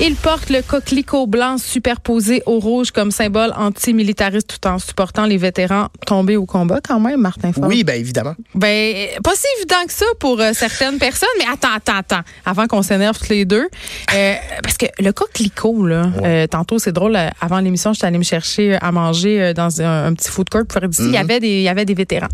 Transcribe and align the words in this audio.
Il 0.00 0.14
porte 0.14 0.50
le 0.50 0.62
coquelicot 0.62 1.26
blanc 1.26 1.58
superposé 1.58 2.40
au 2.46 2.60
rouge 2.60 2.92
comme 2.92 3.10
symbole 3.10 3.52
antimilitariste 3.56 4.46
tout 4.60 4.68
en 4.68 4.78
supportant 4.78 5.26
les 5.26 5.36
vétérans 5.38 5.88
tombés 6.06 6.36
au 6.36 6.46
combat 6.46 6.78
quand 6.80 7.00
même, 7.00 7.20
Martin 7.20 7.52
Ford. 7.52 7.64
Oui, 7.66 7.82
bien 7.82 7.96
évidemment. 7.96 8.36
Ben, 8.54 8.94
pas 9.24 9.32
si 9.34 9.44
évident 9.58 9.84
que 9.88 9.92
ça 9.92 10.06
pour 10.20 10.40
euh, 10.40 10.52
certaines 10.54 10.98
personnes, 11.00 11.28
mais 11.40 11.46
attends, 11.52 11.74
attends, 11.74 11.96
attends, 11.98 12.20
avant 12.46 12.68
qu'on 12.68 12.82
s'énerve 12.82 13.18
tous 13.18 13.28
les 13.30 13.44
deux. 13.44 13.66
Euh, 14.14 14.34
parce 14.62 14.76
que 14.76 14.86
le 15.00 15.10
coquelicot, 15.12 15.84
là, 15.84 16.12
euh, 16.22 16.46
tantôt, 16.46 16.78
c'est 16.78 16.92
drôle, 16.92 17.16
euh, 17.16 17.28
avant 17.40 17.58
l'émission, 17.58 17.92
j'étais 17.92 18.06
allée 18.06 18.18
me 18.18 18.22
chercher 18.22 18.76
à 18.80 18.92
manger 18.92 19.42
euh, 19.42 19.52
dans 19.52 19.82
un, 19.82 20.06
un 20.06 20.14
petit 20.14 20.30
food 20.30 20.48
court 20.48 20.64
près 20.68 20.86
d'ici. 20.86 21.02
Il 21.06 21.10
y 21.12 21.16
avait 21.16 21.40
des, 21.40 21.48
il 21.58 21.62
y 21.62 21.68
avait 21.68 21.84
des 21.84 21.94
vétérans 21.94 22.28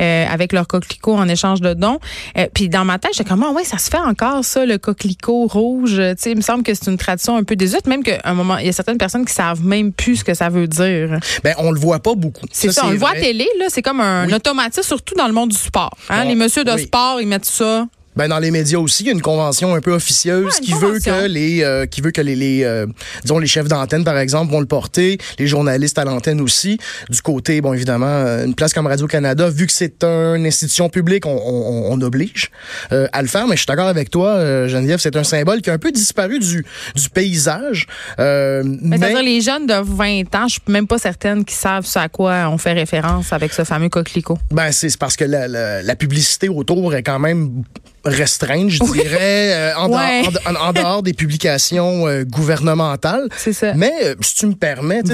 euh, 0.00 0.26
avec 0.28 0.52
leur 0.52 0.66
coquelicot 0.66 1.14
en 1.14 1.28
échange 1.28 1.60
de 1.60 1.74
dons. 1.74 2.00
Euh, 2.36 2.48
Puis 2.52 2.68
dans 2.68 2.84
ma 2.84 2.98
tête, 2.98 3.12
j'étais 3.14 3.28
comme, 3.30 3.44
ah 3.44 3.52
ouais, 3.52 3.62
ça 3.64 3.78
se 3.78 3.88
fait 3.88 3.98
encore, 3.98 4.44
ça, 4.44 4.66
le 4.66 4.78
coquelicot 4.78 5.46
rouge. 5.46 5.94
Tu 5.96 6.14
sais, 6.18 6.30
il 6.32 6.36
me 6.38 6.42
semble 6.42 6.64
que 6.64 6.74
c'est 6.74 6.90
une 6.90 6.98
un 7.36 7.44
peu 7.44 7.56
même 7.86 8.02
qu'à 8.02 8.18
un 8.24 8.34
moment, 8.34 8.56
il 8.58 8.66
y 8.66 8.68
a 8.68 8.72
certaines 8.72 8.98
personnes 8.98 9.24
qui 9.24 9.32
savent 9.32 9.64
même 9.64 9.92
plus 9.92 10.16
ce 10.16 10.24
que 10.24 10.34
ça 10.34 10.48
veut 10.48 10.66
dire. 10.66 11.18
Ben, 11.42 11.54
on 11.58 11.70
le 11.70 11.78
voit 11.78 12.00
pas 12.00 12.14
beaucoup. 12.14 12.46
C'est 12.52 12.72
ça, 12.72 12.86
on 12.86 12.90
le 12.90 12.96
voit 12.98 13.10
à 13.10 13.14
télé, 13.20 13.46
là, 13.58 13.66
c'est 13.68 13.82
comme 13.82 14.00
un 14.00 14.26
Oui. 14.26 14.34
automatisme, 14.34 14.82
surtout 14.86 15.14
dans 15.14 15.26
le 15.26 15.32
monde 15.32 15.50
du 15.50 15.56
sport. 15.56 15.96
Hein? 16.08 16.22
Bon, 16.22 16.28
les 16.28 16.34
messieurs 16.34 16.64
de 16.64 16.72
oui. 16.72 16.82
sport, 16.82 17.20
ils 17.20 17.26
mettent 17.28 17.44
ça. 17.44 17.86
Ben, 18.16 18.28
dans 18.28 18.38
les 18.38 18.50
médias 18.50 18.78
aussi, 18.78 19.02
il 19.02 19.06
y 19.06 19.08
a 19.10 19.12
une 19.12 19.20
convention 19.22 19.74
un 19.74 19.80
peu 19.80 19.92
officieuse 19.92 20.44
Ouais, 20.54 20.60
qui 20.64 20.72
veut 20.72 20.98
que 20.98 21.26
les 21.26 21.62
euh, 21.62 21.86
qui 21.86 22.00
veut 22.00 22.10
que 22.12 22.20
les, 22.20 22.36
les 22.36 22.64
euh, 22.64 22.86
disons 23.22 23.38
les 23.38 23.46
chefs 23.46 23.68
d'antenne 23.68 24.04
par 24.04 24.18
exemple 24.18 24.52
vont 24.52 24.60
le 24.60 24.66
porter, 24.66 25.18
les 25.38 25.46
journalistes 25.46 25.98
à 25.98 26.04
l'antenne 26.04 26.40
aussi. 26.40 26.78
Du 27.10 27.20
côté 27.22 27.60
bon 27.60 27.72
évidemment 27.72 28.06
euh, 28.06 28.46
une 28.46 28.54
place 28.54 28.72
comme 28.72 28.86
Radio 28.86 29.06
Canada 29.06 29.48
vu 29.50 29.66
que 29.66 29.72
c'est 29.72 30.02
une 30.04 30.46
institution 30.46 30.88
publique, 30.88 31.26
on, 31.26 31.36
on, 31.36 31.92
on 31.92 32.00
oblige 32.00 32.50
euh, 32.92 33.06
à 33.12 33.20
le 33.22 33.28
faire. 33.28 33.46
Mais 33.46 33.56
je 33.56 33.60
suis 33.62 33.66
d'accord 33.66 33.88
avec 33.88 34.10
toi, 34.10 34.68
Geneviève, 34.68 34.98
c'est 35.00 35.16
un 35.16 35.24
symbole 35.24 35.60
qui 35.60 35.70
a 35.70 35.72
un 35.74 35.78
peu 35.78 35.92
disparu 35.92 36.38
du 36.38 36.64
du 36.94 37.10
paysage. 37.10 37.86
Mais 38.18 38.62
mais 38.98 39.22
les 39.22 39.40
jeunes 39.40 39.66
de 39.66 39.74
20 39.74 40.34
ans, 40.34 40.48
je 40.48 40.54
suis 40.54 40.62
même 40.68 40.86
pas 40.86 40.98
certaine 40.98 41.44
qu'ils 41.44 41.56
savent 41.56 41.86
ce 41.86 41.98
à 41.98 42.08
quoi 42.08 42.48
on 42.48 42.58
fait 42.58 42.72
référence 42.72 43.32
avec 43.32 43.52
ce 43.52 43.64
fameux 43.64 43.88
coquelicot. 43.88 44.38
Ben, 44.50 44.70
c'est 44.72 44.88
c'est 44.88 44.98
parce 44.98 45.16
que 45.16 45.24
la, 45.24 45.48
la, 45.48 45.82
la 45.82 45.96
publicité 45.96 46.48
autour 46.48 46.94
est 46.94 47.02
quand 47.02 47.18
même 47.18 47.64
restreinte, 48.04 48.70
je 48.70 48.80
dirais, 48.92 49.52
euh, 49.54 49.74
en, 49.76 49.88
Ouais. 49.90 50.22
dehors, 50.22 50.42
en, 50.46 50.68
en 50.68 50.72
dehors 50.72 51.02
des 51.02 51.12
publications 51.14 52.06
euh, 52.06 52.24
gouvernementales. 52.24 53.28
C'est 53.36 53.52
ça. 53.52 53.72
Mais 53.74 53.92
euh, 54.02 54.14
si 54.20 54.34
tu 54.36 54.46
me 54.46 54.54
permets, 54.54 55.00
c'est 55.04 55.12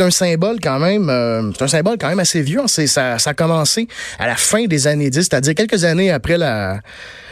un- 0.00 0.06
un, 0.06 0.10
symbole 0.10 0.58
quand 0.62 0.78
même, 0.78 1.08
euh, 1.08 1.50
c'est 1.56 1.62
un 1.64 1.68
symbole 1.68 1.96
quand 2.00 2.08
même 2.08 2.20
assez 2.20 2.42
vieux. 2.42 2.60
hein. 2.60 2.66
C'est 2.68 2.86
ça, 2.86 3.18
ça 3.18 3.30
a 3.30 3.34
commencé 3.34 3.86
à 4.18 4.26
la 4.26 4.36
fin 4.36 4.64
des 4.66 4.86
années 4.86 5.10
10, 5.10 5.18
c'est-à-dire 5.22 5.54
quelques 5.54 5.84
années 5.84 6.10
après 6.10 6.38
la 6.38 6.80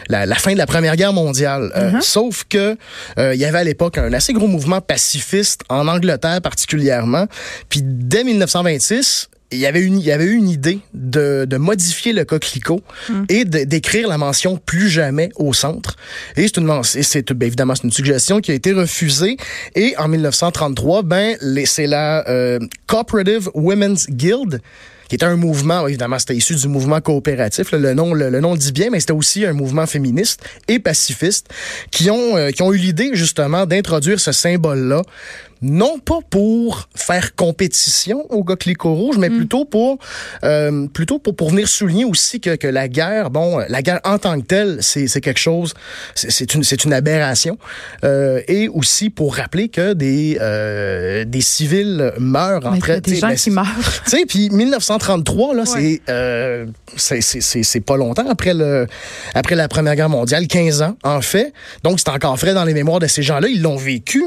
la, 0.08 0.27
la 0.27 0.34
fin 0.34 0.52
de 0.55 0.58
la 0.58 0.67
Première 0.67 0.97
Guerre 0.97 1.12
mondiale. 1.12 1.70
Euh, 1.77 1.91
Uh-huh. 1.92 2.00
Sauf 2.00 2.45
que 2.48 2.77
euh, 3.19 3.34
il 3.34 3.41
y 3.41 3.45
avait 3.45 3.58
à 3.58 3.64
l'époque 3.64 3.97
un 3.98 4.12
assez 4.12 4.33
gros 4.33 4.48
mouvement 4.48 4.80
pacifiste 4.80 5.62
en 5.69 5.86
Angleterre 5.86 6.41
particulièrement. 6.41 7.27
Puis 7.69 7.80
dès 7.84 8.24
1926, 8.24 9.28
il 9.52 9.58
y 9.58 9.66
avait 9.66 9.80
une, 9.82 9.98
il 9.98 10.04
y 10.04 10.12
avait 10.12 10.24
eu 10.26 10.34
une 10.34 10.48
idée 10.48 10.78
de, 10.94 11.44
de 11.44 11.56
modifier 11.56 12.12
le 12.12 12.24
coquelicot 12.24 12.80
et 13.28 13.44
de- 13.44 13.64
d'écrire 13.64 14.06
la 14.08 14.16
mention 14.18 14.56
plus 14.56 14.88
jamais 14.88 15.30
au 15.36 15.52
centre. 15.52 15.96
Et 16.36 16.42
c'est 16.42 16.58
une, 16.58 16.70
et 16.94 17.02
c'est 17.02 17.32
ben, 17.32 17.46
évidemment 17.46 17.74
c'est 17.74 17.84
une 17.84 17.92
suggestion 17.92 18.40
qui 18.40 18.52
a 18.52 18.54
été 18.54 18.72
refusée. 18.72 19.36
Et 19.74 19.94
en 19.98 20.08
1933, 20.08 21.02
ben 21.02 21.36
les- 21.40 21.66
c'est 21.66 21.86
la 21.86 22.28
euh, 22.28 22.58
Cooperative 22.86 23.48
Women's 23.54 24.08
Guild 24.08 24.60
qui 25.08 25.16
était 25.16 25.26
un 25.26 25.34
mouvement, 25.34 25.88
évidemment, 25.88 26.20
c'était 26.20 26.36
issu 26.36 26.54
du 26.54 26.68
mouvement 26.68 27.00
coopératif. 27.00 27.72
là, 27.72 27.78
le 27.78 27.94
nom, 27.94 28.14
le, 28.14 28.30
le 28.30 28.40
nom 28.40 28.52
le 28.52 28.58
dit 28.60 28.70
bien, 28.70 28.90
mais 28.92 29.00
c'était 29.00 29.12
aussi 29.12 29.44
un 29.44 29.52
mouvement 29.52 29.84
féministe 29.86 30.40
et 30.68 30.78
pacifiste 30.78 31.48
qui 31.90 32.10
ont, 32.12 32.36
euh, 32.36 32.50
qui 32.52 32.62
ont 32.62 32.72
eu 32.72 32.76
l'idée 32.76 33.10
justement 33.14 33.66
d'introduire 33.66 34.20
ce 34.20 34.30
symbole-là, 34.30 35.02
non 35.62 35.98
pas 35.98 36.19
pour 36.28 36.89
faire 36.94 37.34
compétition 37.34 38.27
au 38.30 38.44
coquelicot 38.44 38.94
rouge, 38.94 39.19
mais 39.19 39.30
plutôt 39.30 39.64
pour 39.64 39.98
euh, 40.44 40.86
plutôt 40.89 41.19
pour, 41.19 41.36
pour 41.36 41.50
venir 41.50 41.69
souligner 41.69 42.05
aussi 42.05 42.40
que, 42.40 42.57
que 42.57 42.67
la 42.67 42.89
guerre, 42.89 43.30
bon, 43.30 43.58
la 43.68 43.83
guerre 43.83 44.01
en 44.05 44.18
tant 44.18 44.40
que 44.40 44.46
telle, 44.46 44.79
c'est 44.80 45.07
c'est 45.07 45.20
quelque 45.20 45.40
chose, 45.40 45.74
c'est 46.14 46.30
c'est 46.30 46.55
une 46.55 46.64
c'est 46.64 46.84
une 46.84 46.92
aberration, 46.92 47.58
euh, 48.05 48.40
et 48.48 48.68
aussi 48.68 49.11
pour 49.11 49.36
rappeler 49.36 49.68
que 49.68 49.92
des 49.92 50.39
euh, 50.40 51.24
des 51.24 51.40
civils 51.40 52.13
meurent 52.18 52.67
en 52.67 52.79
des 52.98 53.17
gens 53.17 53.34
qui 53.34 53.51
meurent. 53.51 53.67
tu 54.05 54.11
sais, 54.11 54.24
puis 54.27 54.51
1933, 54.51 55.55
là, 55.55 55.64
c'est, 55.67 56.01
euh, 56.08 56.67
c'est, 56.96 57.20
c'est, 57.20 57.80
pas 57.80 57.96
longtemps 57.96 58.29
après, 58.29 58.55
le, 58.55 58.86
après 59.34 59.55
la 59.55 59.68
Première 59.68 59.96
Guerre 59.96 60.08
mondiale, 60.08 60.46
15 60.46 60.83
ans, 60.83 60.96
en 61.02 61.20
fait. 61.20 61.52
Donc, 61.83 62.01
c'est 62.01 62.08
encore 62.11 62.39
frais 62.39 62.55
dans 62.55 62.64
les 62.64 62.74
mémoires 62.74 62.98
de 62.98 63.07
ces 63.07 63.23
gens-là. 63.23 63.48
Ils 63.48 63.63
l'ont 63.63 63.77
vécu. 63.77 64.24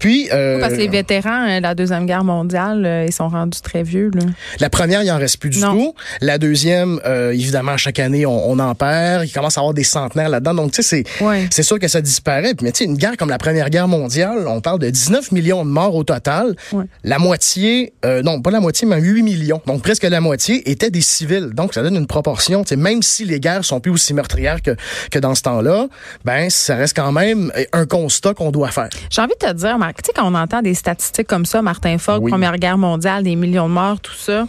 Puis, 0.00 0.28
euh, 0.32 0.60
Parce 0.60 0.73
que 0.76 0.80
les 0.82 0.88
vétérans 0.88 1.48
euh, 1.48 1.60
la 1.60 1.74
Deuxième 1.74 2.06
Guerre 2.06 2.24
mondiale, 2.24 2.84
euh, 2.86 3.04
ils 3.06 3.12
sont 3.12 3.28
rendus 3.28 3.60
très 3.60 3.82
vieux. 3.82 4.10
Là. 4.14 4.22
la 4.60 4.70
première, 4.70 5.02
il 5.02 5.10
en 5.10 5.18
reste 5.18 5.38
plus 5.38 5.50
du 5.50 5.60
Non. 5.60 5.72
tout. 5.72 5.94
La 6.20 6.38
deuxième, 6.38 7.00
euh, 7.06 7.32
évidemment, 7.32 7.76
chaque 7.76 7.98
année, 7.98 8.26
on, 8.26 8.50
on 8.50 8.58
en 8.58 8.74
perd. 8.74 9.24
Il 9.26 9.32
commence 9.32 9.56
à 9.58 9.60
avoir 9.60 9.74
des 9.74 9.84
centenaires 9.84 10.28
là-dedans. 10.28 10.54
Donc, 10.54 10.72
tu 10.72 10.82
sais, 10.82 11.04
c'est, 11.04 11.24
Ouais. 11.24 11.46
c'est 11.50 11.62
sûr 11.62 11.78
que 11.78 11.88
ça 11.88 12.00
disparaît. 12.00 12.54
Mais 12.62 12.72
tu 12.72 12.78
sais, 12.78 12.84
une 12.84 12.96
guerre 12.96 13.16
comme 13.16 13.30
la 13.30 13.38
Première 13.38 13.70
Guerre 13.70 13.88
mondiale, 13.88 14.46
on 14.46 14.60
parle 14.60 14.78
de 14.78 14.90
19 14.90 15.32
millions 15.32 15.64
de 15.64 15.70
morts 15.70 15.94
au 15.94 16.04
total. 16.04 16.54
Ouais. 16.72 16.84
La 17.02 17.18
moitié, 17.18 17.92
euh, 18.04 18.22
non, 18.22 18.40
pas 18.40 18.50
la 18.50 18.60
moitié, 18.60 18.86
mais 18.86 19.00
8 19.00 19.22
millions. 19.22 19.60
Donc, 19.66 19.82
presque 19.82 20.04
la 20.04 20.20
moitié 20.20 20.70
étaient 20.70 20.90
des 20.90 21.00
civils. 21.00 21.50
Donc, 21.54 21.74
ça 21.74 21.82
donne 21.82 21.96
une 21.96 22.06
proportion. 22.06 22.62
Tu 22.64 22.70
sais, 22.70 22.76
même 22.76 23.02
si 23.02 23.24
les 23.24 23.40
guerres 23.40 23.64
sont 23.64 23.80
plus 23.80 23.90
aussi 23.92 24.14
meurtrières 24.14 24.62
que, 24.62 24.76
que 25.10 25.18
dans 25.18 25.34
ce 25.34 25.42
temps-là, 25.42 25.86
ben, 26.24 26.50
ça 26.50 26.76
reste 26.76 26.96
quand 26.96 27.12
même 27.12 27.52
un 27.72 27.86
constat 27.86 28.34
qu'on 28.34 28.50
doit 28.50 28.70
faire. 28.70 28.88
J'ai 29.10 29.20
envie 29.22 29.32
de 29.40 29.46
te 29.46 29.52
dire, 29.52 29.78
Marc, 29.78 30.02
tu 30.02 30.06
sais, 30.06 30.12
quand 30.14 30.30
on 30.30 30.34
entend 30.34 30.62
des 30.64 30.74
statistiques 30.74 31.28
comme 31.28 31.46
ça, 31.46 31.62
Martin 31.62 31.98
Fogg, 31.98 32.22
Oui. 32.24 32.30
Première 32.32 32.56
Guerre 32.58 32.78
mondiale, 32.78 33.22
des 33.22 33.36
millions 33.36 33.68
de 33.68 33.74
morts, 33.74 34.00
tout 34.00 34.12
ça, 34.14 34.46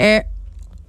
euh, 0.00 0.20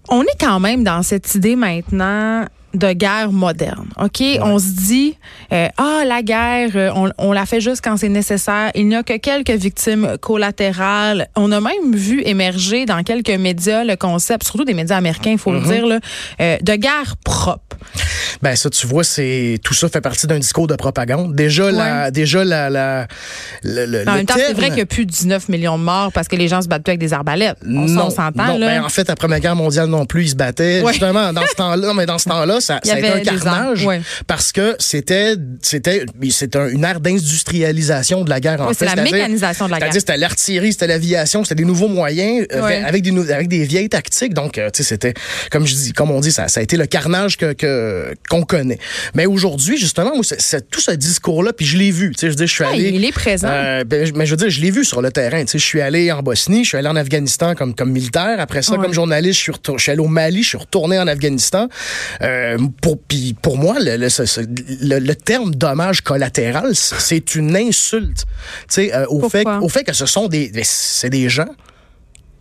on 0.10 0.22
est 0.22 0.40
quand 0.40 0.60
même 0.60 0.84
dans 0.84 1.02
cette 1.02 1.34
idée 1.34 1.56
maintenant 1.56 2.46
de 2.74 2.92
guerre 2.94 3.32
moderne. 3.32 3.88
OK? 4.02 4.22
On 4.42 4.60
se 4.60 4.72
dit, 4.76 5.18
euh, 5.52 5.68
ah, 5.78 6.04
la 6.06 6.22
guerre, 6.24 6.72
euh, 6.76 6.90
on, 6.96 7.10
on 7.18 7.32
la 7.32 7.46
fait 7.46 7.62
juste 7.62 7.82
quand 7.84 7.98
c'est 7.98 8.10
nécessaire. 8.10 8.72
Il 8.76 8.88
n'y 8.88 8.96
a 8.96 9.04
que 9.04 9.18
quelques 9.18 9.52
victimes 9.52 10.18
collatérales. 10.20 11.28
On 11.36 11.52
a 11.52 11.62
même 11.62 11.94
vu 11.96 12.22
émerger 12.26 12.86
dans 12.86 13.02
quelques 13.04 13.30
médias 13.30 13.84
le 13.84 13.96
concept, 13.96 14.44
surtout 14.46 14.66
des 14.66 14.74
médias 14.74 14.98
américains, 14.98 15.32
il 15.32 15.38
faut 15.38 15.52
Mm-hmm. 15.54 15.68
le 15.70 15.76
dire, 15.76 15.86
là, 15.88 16.00
euh, 16.42 16.58
de 16.62 16.76
guerre 16.76 17.16
propre. 17.24 17.78
Ben 18.42 18.56
ça, 18.56 18.70
tu 18.70 18.88
vois, 18.88 19.04
c'est 19.04 19.60
tout 19.64 19.74
ça 19.74 19.88
fait 19.90 20.02
partie 20.02 20.26
d'un 20.26 20.40
discours 20.40 20.68
de 20.68 20.76
propagande. 20.76 21.36
Déjà, 21.36 21.72
la, 21.72 22.12
déjà 22.12 22.44
la, 22.44 22.70
la, 22.70 23.02
En 23.02 23.06
le 23.64 24.04
même 24.06 24.26
temps, 24.26 24.34
c'est 24.36 24.54
vrai 24.54 24.70
qu'il 24.70 24.80
y 24.80 24.82
a 24.82 24.86
plus 24.86 25.06
de 25.06 25.12
19 25.12 25.50
millions 25.50 25.78
de 25.78 25.84
morts 25.84 26.12
parce 26.12 26.28
que 26.28 26.36
les 26.36 26.48
gens 26.48 26.62
se 26.62 26.68
battent 26.68 26.84
plus 26.84 26.92
avec 26.92 27.00
des 27.00 27.14
arbalètes. 27.14 27.58
On, 27.66 27.86
non, 27.86 28.06
on 28.06 28.10
s'entend, 28.10 28.46
non, 28.48 28.58
là. 28.58 28.68
ben, 28.68 28.84
en 28.84 28.90
fait, 28.90 29.08
la 29.08 29.16
Première 29.16 29.40
Guerre 29.40 29.56
mondiale 29.56 29.88
non 29.90 30.06
plus, 30.06 30.24
ils 30.24 30.30
se 30.30 30.36
battaient. 30.36 30.82
Ouais. 30.82 30.92
Justement, 30.94 31.32
dans 31.34 31.46
ce 31.46 31.56
temps-là, 31.56 31.94
mais 31.94 32.06
dans 32.06 32.18
ce 32.18 32.30
temps-là, 32.30 32.60
ça, 32.64 32.80
ça 32.84 32.94
a 32.96 33.00
été 33.00 33.08
un 33.08 33.20
carnage 33.20 33.86
ouais. 33.86 34.02
parce 34.28 34.52
que 34.52 34.76
c'était, 34.80 35.36
c'était, 35.62 36.06
un- 36.56 36.70
une 36.70 36.84
ère 36.84 37.00
d'industrialisation 37.00 38.24
de 38.24 38.30
la 38.30 38.40
guerre. 38.40 38.62
En 38.62 38.68
Oui, 38.68 38.74
fait, 38.76 38.88
c'est 38.88 38.96
la 38.96 39.02
mécanisation 39.04 39.66
de 39.68 39.72
la 39.72 39.78
guerre. 39.80 39.88
C'est-à-dire, 39.92 40.02
c'était 40.02 40.18
l'artillerie, 40.18 40.72
c'était 40.74 40.88
l'aviation, 40.88 41.44
c'était 41.44 41.56
des 41.56 41.66
nouveaux 41.66 41.88
moyens 41.88 42.46
euh, 42.54 42.62
Ouais. 42.64 42.84
avec 42.86 43.04
des 43.04 43.32
avec 43.32 43.48
des 43.48 43.64
vieilles 43.66 43.90
tactiques. 43.90 44.34
Donc, 44.34 44.58
euh, 44.58 44.70
tu 44.72 44.84
sais, 44.84 44.90
c'était 44.90 45.14
comme 45.52 45.66
je 45.68 45.76
dis, 45.76 45.94
comme 45.94 46.12
on 46.12 46.20
dit, 46.20 46.32
ça, 46.32 46.48
ça 46.48 46.60
a 46.60 46.64
été 46.64 46.78
le 46.78 46.86
carnage 46.86 47.38
que 47.38 47.54
qu'on 48.30 48.44
connaît. 48.44 48.80
Mais 49.14 49.26
aujourd'hui, 49.26 49.78
justement, 49.78 50.14
moi, 50.16 50.24
c'est- 50.24 50.40
c'est 50.42 50.70
tout 50.70 50.80
ce 50.82 50.92
discours-là, 50.92 51.54
puis 51.54 51.66
je 51.66 51.78
l'ai 51.78 51.92
vu. 51.92 52.12
Tu 52.16 52.20
sais, 52.22 52.32
je 52.32 52.36
dis, 52.36 52.48
je 52.48 52.54
suis 52.54 52.64
Ouais, 52.64 52.70
allé. 52.74 52.90
il 52.90 53.04
est 53.06 53.12
présent. 53.12 53.48
Euh, 53.50 53.84
ben, 53.84 54.10
mais 54.16 54.26
je 54.26 54.32
veux 54.32 54.38
dire, 54.38 54.50
je 54.50 54.62
l'ai 54.62 54.72
vu 54.72 54.86
sur 54.86 55.02
le 55.02 55.12
terrain. 55.12 55.42
Tu 55.46 55.52
sais, 55.54 55.58
je 55.60 55.66
suis 55.66 55.82
allé 55.82 56.12
en 56.12 56.22
Bosnie, 56.22 56.64
je 56.64 56.70
suis 56.70 56.78
allé 56.78 56.88
en 56.88 56.96
Afghanistan 56.96 57.56
comme, 57.56 57.76
comme 57.76 57.92
militaire. 57.92 58.40
Après 58.40 58.62
ça, 58.62 58.74
Ouais. 58.74 58.80
comme 58.80 58.94
journaliste, 58.94 59.38
je 59.40 59.44
suis, 59.44 59.52
retour- 59.52 59.78
je 59.78 59.84
suis 59.84 59.92
allé 59.92 60.00
au 60.02 60.08
Mali, 60.08 60.44
je 60.44 60.50
suis 60.50 60.58
retourné 60.58 60.98
en 61.00 61.08
Afghanistan. 61.08 61.68
Euh, 62.22 62.53
pour, 62.82 63.00
puis 63.00 63.36
pour 63.42 63.58
moi, 63.58 63.78
le, 63.80 63.98
le, 63.98 64.10
ce- 64.10 64.26
ce- 64.26 64.42
le- 64.42 65.00
le 65.00 65.16
terme 65.16 65.54
dommage 65.56 66.02
collatéral, 66.02 66.76
c'est 66.76 67.36
une 67.36 67.56
insulte. 67.56 68.20
Tu 68.20 68.26
sais, 68.70 68.94
euh, 68.96 69.06
au 69.08 69.20
fait, 69.30 69.44
au 69.62 69.70
fait 69.70 69.84
que 69.84 69.94
ce 69.94 70.06
sont 70.06 70.28
des, 70.28 70.52
c'est 70.64 71.10
des 71.10 71.30
gens 71.30 71.50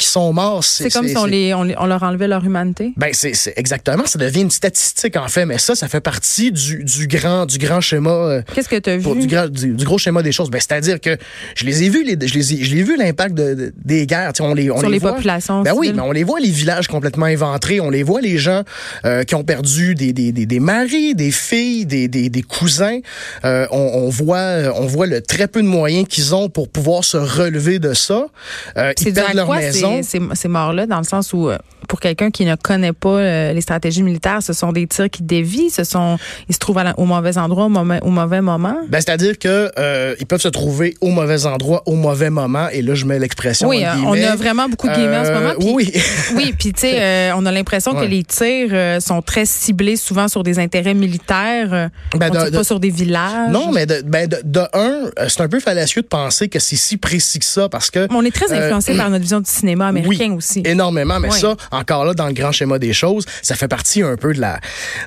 qui 0.02 0.08
sont 0.08 0.32
morts. 0.32 0.64
C'est 0.64 0.90
comme 0.92 1.08
si 1.08 1.16
on, 1.16 1.24
les, 1.24 1.54
on, 1.54 1.62
les- 1.62 1.74
on 1.78 1.86
leur 1.86 2.02
enlevait 2.02 2.28
leur 2.28 2.44
humanité. 2.44 2.92
ben 2.96 3.10
c'est 3.12 3.32
exactement, 3.56 4.04
ça 4.06 4.18
devient 4.18 4.42
une 4.42 4.50
statistique 4.50 5.16
en 5.16 5.28
fait, 5.28 5.46
mais 5.46 5.58
ça, 5.58 5.74
ça 5.74 5.88
fait 5.88 6.00
partie 6.00 6.52
du, 6.52 6.84
du 6.84 7.06
grand 7.06 7.46
du 7.46 7.58
grand 7.58 7.80
schéma 7.80 8.10
euh, 8.10 8.42
Qu'est-ce 8.54 8.68
que 8.68 8.76
tu 8.78 8.90
as 8.90 8.98
pour 8.98 9.14
vu? 9.14 9.26
du, 9.26 9.34
gra- 9.34 9.48
du, 9.48 9.68
du 9.74 9.84
gros 9.84 9.98
schéma 9.98 10.22
des 10.22 10.32
choses. 10.32 10.50
Ben, 10.50 10.60
c'est-à-dire 10.60 11.00
que 11.00 11.16
je 11.54 11.64
les 11.64 11.84
ai 11.84 11.88
vus, 11.88 12.04
les, 12.04 12.16
je 12.26 12.34
les 12.34 12.54
ai, 12.54 12.64
je 12.64 12.74
vu 12.74 12.96
l'impact 12.96 13.34
de, 13.34 13.54
de- 13.54 13.72
des 13.84 14.06
guerres. 14.06 14.32
On 14.40 14.54
les, 14.54 14.70
on 14.70 14.80
Sur 14.80 14.88
les 14.90 14.98
voit. 14.98 15.12
populations 15.14 15.62
Ben 15.62 15.72
oui, 15.76 15.92
mais 15.94 16.02
on 16.02 16.10
les 16.12 16.24
voit 16.24 16.40
les 16.40 16.50
villages 16.50 16.88
complètement 16.88 17.26
éventrés. 17.26 17.80
On 17.80 17.90
les 17.90 18.02
voit 18.02 18.20
les 18.20 18.38
gens 18.38 18.62
euh, 19.04 19.22
qui 19.24 19.34
ont 19.34 19.44
perdu 19.44 19.94
des, 19.94 20.12
des, 20.12 20.32
des, 20.32 20.46
des 20.46 20.60
maris, 20.60 21.14
des 21.14 21.30
filles, 21.30 21.86
des, 21.86 22.08
des, 22.08 22.28
des 22.28 22.42
cousins. 22.42 22.98
Euh, 23.44 23.66
on, 23.70 23.78
on 23.78 24.08
voit 24.08 24.72
on 24.74 24.86
voit 24.86 25.06
le 25.06 25.20
très 25.20 25.46
peu 25.48 25.62
de 25.62 25.66
moyens 25.68 26.06
qu'ils 26.08 26.34
ont 26.34 26.48
pour 26.48 26.68
pouvoir 26.68 27.04
se 27.04 27.16
relever 27.16 27.78
de 27.78 27.92
ça. 27.94 28.26
C'est 28.74 28.94
ils 29.06 29.12
perdent 29.14 29.34
leur 29.34 29.46
quoi? 29.46 29.58
maison. 29.58 29.91
Ces, 30.02 30.02
ces, 30.18 30.20
ces 30.34 30.48
morts-là, 30.48 30.86
dans 30.86 30.98
le 30.98 31.04
sens 31.04 31.32
où, 31.32 31.48
euh, 31.48 31.58
pour 31.88 32.00
quelqu'un 32.00 32.30
qui 32.30 32.44
ne 32.44 32.54
connaît 32.54 32.92
pas 32.92 33.08
euh, 33.18 33.52
les 33.52 33.60
stratégies 33.60 34.02
militaires, 34.02 34.42
ce 34.42 34.52
sont 34.52 34.72
des 34.72 34.86
tirs 34.86 35.10
qui 35.10 35.22
dévient, 35.22 35.70
ce 35.70 35.84
sont, 35.84 36.18
ils 36.48 36.54
se 36.54 36.58
trouvent 36.58 36.78
à 36.78 36.84
la- 36.84 36.98
au 36.98 37.04
mauvais 37.04 37.36
endroit, 37.38 37.64
au, 37.66 37.68
mauvais- 37.68 38.00
au 38.02 38.10
mauvais 38.10 38.40
moment. 38.40 38.76
Ben, 38.88 39.00
c'est-à-dire 39.00 39.38
que 39.38 39.70
euh, 39.78 40.14
ils 40.20 40.26
peuvent 40.26 40.40
se 40.40 40.48
trouver 40.48 40.94
au 41.00 41.08
mauvais 41.08 41.44
endroit, 41.46 41.82
au 41.86 41.94
mauvais 41.94 42.30
moment, 42.30 42.68
et 42.72 42.82
là, 42.82 42.94
je 42.94 43.04
mets 43.04 43.18
l'expression. 43.18 43.68
Oui, 43.68 43.84
euh, 43.84 43.88
on 44.06 44.12
a 44.14 44.36
vraiment 44.36 44.68
beaucoup 44.68 44.88
de 44.88 44.94
guillemets 44.94 45.18
en 45.18 45.24
ce 45.24 45.32
moment. 45.32 45.52
oui. 45.74 45.92
Oui, 46.36 46.54
puis 46.58 46.72
tu 46.72 46.80
sais, 46.80 47.32
on 47.36 47.44
a 47.46 47.52
l'impression 47.52 47.94
que 47.94 48.04
les 48.04 48.22
tirs 48.24 49.00
sont 49.02 49.20
très 49.22 49.44
ciblés 49.44 49.96
souvent 49.96 50.28
sur 50.28 50.42
des 50.42 50.58
intérêts 50.58 50.94
militaires, 50.94 51.90
Ben, 52.16 52.30
on 52.30 52.34
de- 52.34 52.38
tire 52.40 52.50
de- 52.50 52.56
pas 52.56 52.64
sur 52.64 52.80
des 52.80 52.90
villages. 52.90 53.50
Non, 53.50 53.72
mais 53.72 53.86
de, 53.86 54.02
ben 54.06 54.26
de, 54.28 54.38
de 54.44 54.60
un, 54.72 55.10
c'est 55.28 55.40
un 55.40 55.48
peu 55.48 55.60
fallacieux 55.60 56.02
de 56.02 56.06
penser 56.06 56.48
que 56.48 56.58
c'est 56.58 56.76
si 56.76 56.96
précis 56.96 57.38
que 57.38 57.44
ça 57.44 57.68
parce 57.68 57.90
que 57.90 58.06
On 58.10 58.24
est 58.24 58.30
très 58.30 58.52
Euh, 58.52 58.62
influencé 58.64 58.94
par 58.96 59.10
notre 59.10 59.22
vision 59.22 59.40
du 59.40 59.50
cinéma 59.50 59.71
américain 59.80 60.30
oui, 60.30 60.36
aussi. 60.36 60.62
Énormément, 60.64 61.18
mais 61.20 61.30
Oui. 61.30 61.38
ça, 61.40 61.56
encore 61.70 62.04
là, 62.04 62.14
dans 62.14 62.26
le 62.26 62.32
grand 62.32 62.52
schéma 62.52 62.78
des 62.78 62.92
choses, 62.92 63.24
ça 63.42 63.54
fait 63.54 63.68
partie 63.68 64.02
un 64.02 64.16
peu 64.16 64.32
de 64.34 64.40
la, 64.40 64.56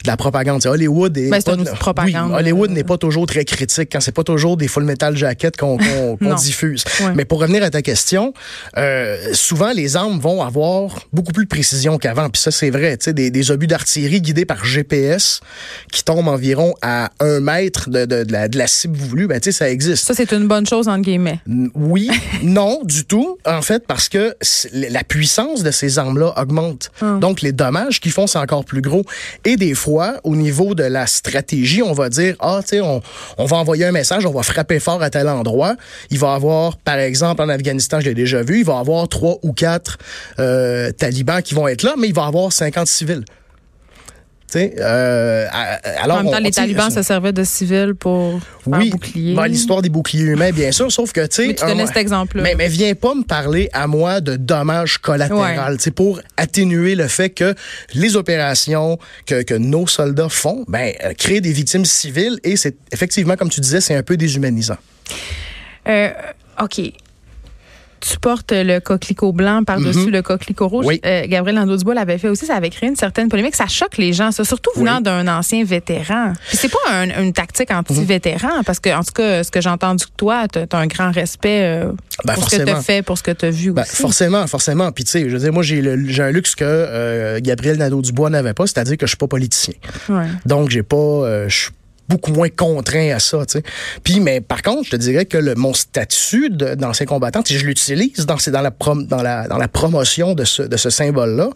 de 0.03 0.07
la 0.07 0.17
propagande. 0.17 0.65
Hollywood 0.65 1.17
est 1.17 1.29
Ben, 1.29 1.39
c'est 1.39 1.45
pas- 1.45 1.53
un 1.53 1.59
outil 1.59 1.71
de 1.71 1.77
propagande. 1.77 2.31
Oui, 2.31 2.37
Hollywood 2.39 2.71
n'est 2.71 2.83
pas 2.83 2.97
toujours 2.97 3.25
très 3.25 3.45
critique 3.45 3.89
quand 3.91 3.99
c'est 4.01 4.11
pas 4.11 4.23
toujours 4.23 4.57
des 4.57 4.67
full 4.67 4.83
metal 4.83 5.15
jackets 5.15 5.51
qu'on 5.57 5.77
diffuse. 6.37 6.83
Ouais. 7.01 7.13
Mais 7.15 7.25
pour 7.25 7.39
revenir 7.39 7.63
à 7.63 7.69
ta 7.69 7.81
question, 7.81 8.33
euh, 8.77 9.17
souvent 9.33 9.71
les 9.73 9.95
armes 9.95 10.19
vont 10.19 10.41
avoir 10.41 10.99
beaucoup 11.13 11.31
plus 11.31 11.45
de 11.45 11.49
précision 11.49 11.97
qu'avant. 11.97 12.29
Puis 12.29 12.41
ça, 12.41 12.51
c'est 12.51 12.69
vrai. 12.69 12.97
Tu 12.97 13.05
sais, 13.05 13.13
des, 13.13 13.31
des 13.31 13.51
obus 13.51 13.67
d'artillerie 13.67 14.21
guidés 14.21 14.45
par 14.45 14.63
GPS 14.65 15.41
qui 15.91 16.03
tombent 16.03 16.27
environ 16.27 16.73
à 16.81 17.09
un 17.19 17.39
mètre 17.39 17.89
de, 17.89 18.05
de, 18.05 18.23
de 18.23 18.31
la, 18.31 18.47
de 18.47 18.57
la 18.57 18.67
cible 18.67 18.97
voulue, 18.97 19.27
ben 19.27 19.39
tu 19.39 19.51
sais, 19.51 19.57
ça 19.57 19.69
existe. 19.69 20.05
Ça, 20.05 20.13
c'est 20.13 20.31
une 20.31 20.47
bonne 20.47 20.65
chose, 20.65 20.87
entre 20.87 21.01
guillemets. 21.01 21.39
Oui, 21.75 22.09
non, 22.43 22.79
du 22.83 23.05
tout. 23.05 23.37
En 23.45 23.61
fait, 23.61 23.85
parce 23.87 24.09
que 24.09 24.35
la 24.71 25.03
puissance 25.03 25.63
de 25.63 25.71
ces 25.71 25.99
armes-là 25.99 26.33
augmente. 26.37 26.91
Hum. 27.01 27.19
Donc, 27.19 27.41
les 27.41 27.51
dommages 27.51 27.99
qu'ils 27.99 28.11
font, 28.11 28.27
c'est 28.27 28.39
encore 28.39 28.65
plus 28.65 28.81
gros. 28.81 29.03
Et 29.43 29.55
des 29.55 29.73
fois, 29.73 30.19
au 30.23 30.35
niveau 30.35 30.75
de 30.75 30.83
la 30.83 31.07
stratégie, 31.07 31.81
on 31.81 31.93
va 31.93 32.09
dire, 32.09 32.35
ah, 32.39 32.59
tu 32.61 32.69
sais, 32.69 32.81
on, 32.81 33.01
on 33.37 33.45
va 33.45 33.57
envoyer 33.57 33.85
un 33.85 33.91
message, 33.91 34.25
on 34.25 34.31
va 34.31 34.43
frapper 34.43 34.79
fort 34.79 35.01
à 35.01 35.09
tel 35.09 35.27
endroit. 35.27 35.75
Il 36.09 36.19
va 36.19 36.33
avoir, 36.33 36.77
par 36.77 36.97
exemple, 36.97 37.41
en 37.41 37.49
Afghanistan, 37.49 37.99
je 37.99 38.05
l'ai 38.05 38.15
déjà 38.15 38.41
vu, 38.41 38.59
il 38.59 38.65
va 38.65 38.79
avoir 38.79 39.07
trois 39.07 39.37
ou 39.43 39.53
quatre 39.53 39.97
euh, 40.39 40.91
talibans 40.91 41.41
qui 41.41 41.53
vont 41.53 41.67
être 41.67 41.83
là, 41.83 41.95
mais 41.97 42.07
il 42.07 42.13
va 42.13 42.25
avoir 42.25 42.51
50 42.51 42.87
civils. 42.87 43.25
Euh, 44.55 45.47
alors 46.01 46.17
en 46.19 46.23
même 46.23 46.31
temps, 46.31 46.37
on- 46.39 46.43
les 46.43 46.51
talibans 46.51 46.89
se 46.91 47.01
servaient 47.01 47.33
de 47.33 47.43
civils 47.43 47.93
pour 47.97 48.39
faire 48.63 48.79
oui, 48.79 48.89
bouclier. 48.89 49.35
ben, 49.35 49.47
l'histoire 49.47 49.81
des 49.81 49.89
boucliers 49.89 50.23
humains, 50.23 50.51
bien 50.51 50.71
sûr, 50.71 50.91
sauf 50.91 51.11
que, 51.11 51.21
tu 51.27 51.35
sais... 51.35 51.47
Mais 51.47 51.53
tu 51.55 51.65
donnais 51.65 51.83
un- 51.83 51.87
cet 51.87 51.97
exemple-là. 51.97 52.43
Mais, 52.43 52.55
mais 52.55 52.67
viens 52.67 52.93
pas 52.95 53.13
me 53.15 53.23
parler 53.23 53.69
à 53.73 53.87
moi 53.87 54.21
de 54.21 54.35
dommages 54.35 54.97
collatéraux, 54.97 55.41
Ouais. 55.41 55.91
pour 55.95 56.21
atténuer 56.37 56.95
le 56.95 57.07
fait 57.07 57.29
que 57.29 57.53
les 57.93 58.15
opérations 58.15 58.97
que, 59.25 59.41
que 59.43 59.53
nos 59.53 59.87
soldats 59.87 60.29
font, 60.29 60.65
ben, 60.67 60.93
euh, 61.03 61.13
créent 61.13 61.41
des 61.41 61.51
victimes 61.51 61.85
civiles 61.85 62.39
et 62.43 62.55
c'est 62.55 62.75
effectivement, 62.91 63.35
comme 63.35 63.49
tu 63.49 63.61
disais, 63.61 63.81
c'est 63.81 63.95
un 63.95 64.03
peu 64.03 64.17
déshumanisant. 64.17 64.77
Euh, 65.87 66.09
OK. 66.61 66.81
Tu 68.01 68.19
portes 68.19 68.51
le 68.53 68.79
coquelicot 68.79 69.31
blanc 69.33 69.63
par-dessus 69.63 70.11
le 70.11 70.21
coquelicot 70.21 70.67
rouge. 70.67 70.85
Mhm. 70.85 70.89
Oui. 70.89 71.01
Euh, 71.05 71.23
Gabriel 71.27 71.59
Nadeau-Dubois 71.59 71.95
l'avait 71.95 72.17
fait 72.17 72.27
aussi. 72.29 72.45
Ça 72.45 72.55
avait 72.55 72.69
créé 72.69 72.89
une 72.89 72.95
certaine 72.95 73.29
polémique. 73.29 73.55
Ça 73.55 73.67
choque 73.67 73.97
les 73.97 74.13
gens, 74.13 74.31
ça, 74.31 74.43
surtout 74.43 74.69
venant 74.75 74.97
Oui. 74.97 75.03
d'un 75.03 75.27
ancien 75.27 75.63
vétéran. 75.63 76.33
Puis 76.47 76.57
c'est 76.57 76.69
pas 76.71 76.77
un- 76.91 77.23
une 77.23 77.33
tactique 77.33 77.71
anti-vétéran, 77.71 78.63
parce 78.65 78.79
que, 78.79 78.89
en 78.95 79.03
tout 79.03 79.13
cas, 79.13 79.43
ce 79.43 79.49
que 79.51 79.61
j'ai 79.61 79.69
entendu 79.69 80.05
de 80.05 80.11
toi, 80.17 80.47
tu 80.47 80.59
as 80.59 80.77
un 80.77 80.87
grand 80.87 81.11
respect 81.11 81.61
euh, 81.63 81.91
Ben, 82.25 82.33
pour 82.35 82.49
ce 82.49 82.57
que 82.57 82.63
tu 82.63 82.69
as 82.69 82.81
fait, 82.81 83.01
pour 83.01 83.17
ce 83.17 83.23
que 83.23 83.31
tu 83.31 83.45
as 83.45 83.49
vu 83.51 83.71
Ben, 83.71 83.81
aussi. 83.81 83.95
forcément, 83.95 84.45
forcément. 84.47 84.91
Puis 84.91 85.03
tu 85.05 85.11
sais, 85.11 85.29
je 85.29 85.33
veux 85.35 85.39
dire, 85.39 85.53
moi 85.53 85.63
j'ai 85.63 85.81
un 86.21 86.31
luxe 86.31 86.53
que 86.55 86.63
euh, 86.65 87.39
Gabriel 87.41 87.77
Nadeau-Dubois 87.77 88.29
n'avait 88.29 88.53
pas, 88.53 88.67
c'est-à-dire 88.67 88.97
que 88.97 89.05
je 89.05 89.11
suis 89.11 89.17
pas 89.17 89.27
politicien. 89.27 89.73
Ouais. 90.09 90.25
Donc, 90.45 90.69
j'ai 90.69 90.83
pas, 90.83 91.47
je 91.47 91.55
suis 91.55 91.71
beaucoup 92.07 92.31
moins 92.31 92.49
contraint 92.49 93.15
à 93.15 93.19
ça, 93.19 93.45
tu 93.45 93.59
sais. 93.59 93.63
Puis, 94.03 94.19
mais 94.19 94.41
par 94.41 94.61
contre, 94.61 94.85
je 94.85 94.91
te 94.91 94.95
dirais 94.95 95.25
que 95.25 95.37
le, 95.37 95.55
mon 95.55 95.73
statut 95.73 96.49
d'ancien 96.49 97.05
combattant, 97.05 97.41
je 97.45 97.65
l'utilise 97.65 98.25
dans, 98.25 98.37
c'est 98.37 98.51
dans 98.51 98.61
la 98.61 98.71
prom, 98.71 99.05
dans 99.05 99.21
la, 99.21 99.47
dans 99.47 99.57
la 99.57 99.67
promotion 99.67 100.33
de 100.33 100.43
ce, 100.43 100.63
de 100.63 100.77
ce 100.77 100.89
symbole-là. 100.89 101.49